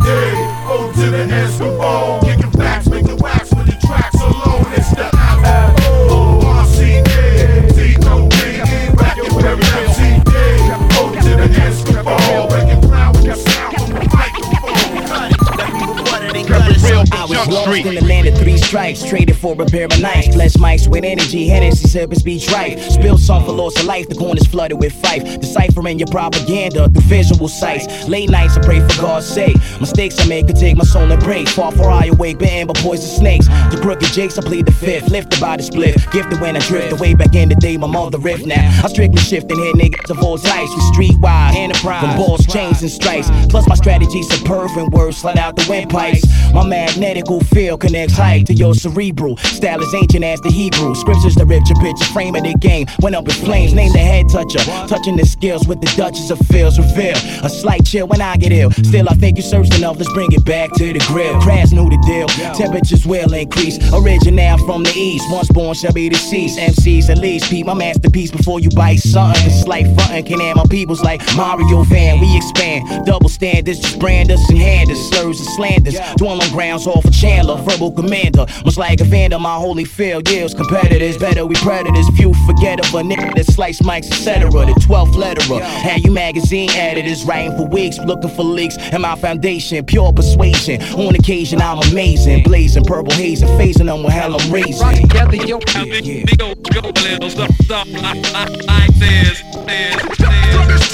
Stripes, 18.76 19.08
traded 19.08 19.38
for 19.38 19.54
a 19.62 19.66
pair 19.66 19.86
of 19.86 20.02
nights. 20.02 20.36
Less 20.36 20.58
mics 20.58 20.86
with 20.86 21.06
energy, 21.06 21.48
Hennessy 21.48 21.88
sip 21.88 22.14
speech 22.14 22.52
right. 22.52 22.78
Spill 22.78 23.18
song 23.18 23.46
for 23.46 23.54
loss 23.54 23.80
of 23.80 23.86
life, 23.86 24.10
the 24.10 24.16
corners 24.16 24.46
flooded 24.48 24.78
with 24.78 24.92
fife. 24.92 25.24
Deciphering 25.40 25.98
your 25.98 26.10
propaganda 26.10 26.90
through 26.90 27.02
visual 27.04 27.48
sights. 27.48 27.86
Late 28.10 28.30
nights, 28.30 28.58
I 28.58 28.62
pray 28.64 28.82
for 28.86 29.02
God's 29.02 29.28
sake. 29.28 29.56
Mistakes 29.80 30.20
I 30.20 30.28
make 30.28 30.48
could 30.48 30.58
take 30.58 30.76
my 30.76 30.84
soul 30.84 31.10
and 31.10 31.24
break. 31.24 31.48
Far 31.48 31.72
for 31.72 31.90
I 31.90 32.08
awake, 32.08 32.38
bitten 32.38 32.68
by 32.68 32.74
poison 32.82 33.08
snakes. 33.08 33.48
The 33.48 33.80
crooked 33.82 34.12
jakes, 34.12 34.38
I 34.38 34.42
plead 34.42 34.66
the 34.66 34.74
fifth. 34.74 35.10
Lifted 35.10 35.40
by 35.40 35.56
the 35.56 35.64
split. 35.64 35.96
Gifted 36.12 36.42
when 36.42 36.58
I 36.58 36.60
drift 36.60 36.92
away 36.92 37.14
back 37.14 37.34
in 37.34 37.48
the 37.48 37.56
day, 37.56 37.78
my 37.78 37.88
mother 37.88 38.18
riff 38.18 38.46
now. 38.46 38.82
I 38.84 38.90
strictly 38.90 39.22
shifting 39.22 39.58
here, 39.58 39.74
niggas 39.74 40.10
of 40.10 40.22
all 40.22 40.38
types. 40.38 40.72
We 40.76 40.82
streetwise, 40.92 41.56
enterprise. 41.56 42.04
From 42.04 42.18
balls, 42.18 42.46
chains, 42.46 42.82
and 42.82 42.92
stripes. 42.92 43.30
Plus, 43.48 43.70
my 43.70 43.76
strategy's 43.76 44.28
superb 44.28 44.72
and 44.76 44.92
words 44.92 45.16
slide 45.16 45.38
out 45.38 45.56
the 45.56 45.66
windpipes. 45.70 46.26
My 46.54 46.68
magnetical 46.68 47.40
field 47.40 47.80
connects 47.80 48.18
height 48.18 48.48
to 48.48 48.54
your 48.54 48.65
cerebral. 48.74 49.38
Style 49.38 49.82
is 49.82 49.94
ancient 49.94 50.24
as 50.24 50.40
the 50.42 50.52
Hebrew. 50.52 50.96
Scriptures 50.96 51.36
rip 51.38 51.64
your 51.68 51.80
picture, 51.80 52.06
frame 52.06 52.36
of 52.36 52.44
the 52.44 52.54
game. 52.56 52.88
Went 53.02 53.16
up 53.16 53.26
in 53.26 53.34
flames, 53.34 53.74
name 53.74 53.92
the 53.92 54.00
head 54.00 54.26
toucher. 54.30 54.60
Touching 54.88 55.16
the 55.16 55.26
skills 55.26 55.68
with 55.68 55.80
the 55.82 55.92
Duchess 55.96 56.30
of 56.32 56.40
Fields 56.48 56.78
reveal. 56.80 57.16
A 57.44 57.50
slight 57.50 57.86
chill 57.86 58.08
when 58.08 58.22
I 58.22 58.38
get 58.38 58.52
ill. 58.52 58.72
Still, 58.72 59.08
I 59.10 59.14
think 59.14 59.38
you 59.38 59.44
searched 59.44 59.76
enough. 59.78 59.98
Let's 59.98 60.12
bring 60.14 60.32
it 60.32 60.44
back 60.46 60.72
to 60.74 60.94
the 60.94 61.00
grill. 61.08 61.40
Crash 61.42 61.72
knew 61.72 61.90
the 61.90 62.02
deal. 62.06 62.28
Temperatures 62.56 63.06
will 63.06 63.34
increase. 63.34 63.78
Original 63.94 64.58
from 64.66 64.84
the 64.84 64.94
east. 64.96 65.26
Once 65.32 65.50
born 65.50 65.76
shall 65.76 65.94
be 65.94 66.10
deceased. 66.10 66.60
MCs 66.60 67.10
at 67.10 67.18
least. 67.20 67.52
My 67.66 67.74
masterpiece 67.74 68.32
before 68.32 68.60
you 68.60 68.70
bite 68.70 69.00
something. 69.00 69.42
Cause 69.42 69.62
slight 69.64 69.86
frontin' 69.96 70.26
can 70.26 70.42
add 70.42 70.56
my 70.56 70.66
peoples 70.70 71.02
like 71.02 71.22
Mario 71.36 71.84
Van. 71.84 72.20
We 72.20 72.36
expand. 72.36 73.06
Double 73.06 73.30
standards. 73.30 73.80
Just 73.80 74.00
brand 74.00 74.32
us 74.32 74.50
and 74.50 74.58
hand 74.58 74.92
us. 74.92 75.00
Slurs 75.10 75.40
and 75.40 75.50
slanders. 75.50 75.98
Dwell 76.18 76.42
on 76.42 76.50
grounds 76.52 76.86
all 76.88 77.02
for 77.02 77.12
Chandler. 77.12 77.56
Verbal 77.58 77.92
commander. 77.92 78.45
Much 78.66 78.78
like 78.78 79.02
Evander, 79.02 79.40
my 79.40 79.58
Holyfield. 79.58 80.30
Yields 80.30 80.54
competitors. 80.54 81.18
Better 81.18 81.46
we 81.46 81.56
predators. 81.56 82.08
Few 82.18 82.34
forget 82.46 82.80
of 82.80 82.94
a 82.94 83.02
nigga 83.02 83.36
that 83.36 83.46
slice 83.46 83.82
mics, 83.82 84.08
etc. 84.08 84.50
The 84.50 84.74
12th 84.88 85.14
letterer. 85.14 85.62
Had 85.62 86.04
you 86.04 86.12
magazine 86.12 86.70
editors 86.72 87.24
writing 87.26 87.56
for 87.58 87.66
weeks, 87.66 87.98
looking 88.00 88.30
for 88.30 88.44
leaks. 88.44 88.78
And 88.78 89.02
my 89.02 89.16
foundation, 89.16 89.86
pure 89.86 90.12
persuasion. 90.14 90.82
On 90.94 91.16
occasion, 91.16 91.62
I'm 91.62 91.80
amazing. 91.92 92.44
Blazing 92.44 92.84
purple 92.86 93.14
haze 93.14 93.42
and 93.42 93.52
phasing 93.60 93.86
them 93.86 94.04
with 94.04 94.14
hell 94.14 94.40
I'm 94.40 94.52
raising. 94.52 95.08
Together, 95.08 95.36
yo, 95.36 95.60
yeah, 95.76 96.24
Go, 96.38 96.56
go, 96.56 96.90
little 96.90 97.30
stuff, 97.30 97.52
stuff 97.62 97.88
like, 97.88 98.34
like, 98.34 98.66
like 98.66 98.94
this, 99.00 99.42
this, 99.66 100.94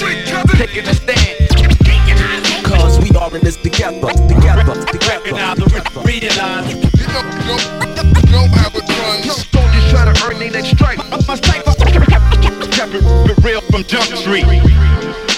Taking 0.58 0.86
a 0.86 0.94
stand. 0.94 1.42
Cause 2.64 2.98
we 3.00 3.16
are 3.16 3.34
in 3.36 3.42
this 3.42 3.56
together, 3.56 4.08
together, 4.28 4.84
together. 4.86 6.02
Realize. 6.04 6.91
You 7.12 7.18
know, 7.18 7.56
you 8.30 8.32
you 8.32 8.48
how 8.56 8.70
it 8.72 8.88
runs. 8.88 9.46
Soldiers 9.50 9.90
try 9.90 10.10
to 10.10 10.24
earn 10.24 10.38
their 10.38 10.50
next 10.50 10.70
stripe. 10.70 10.98
Up 11.12 11.26
my 11.28 11.34
stripe, 11.34 11.62
real 13.42 13.60
from 13.60 13.84
Jump 13.84 14.04
Street. 14.16 15.31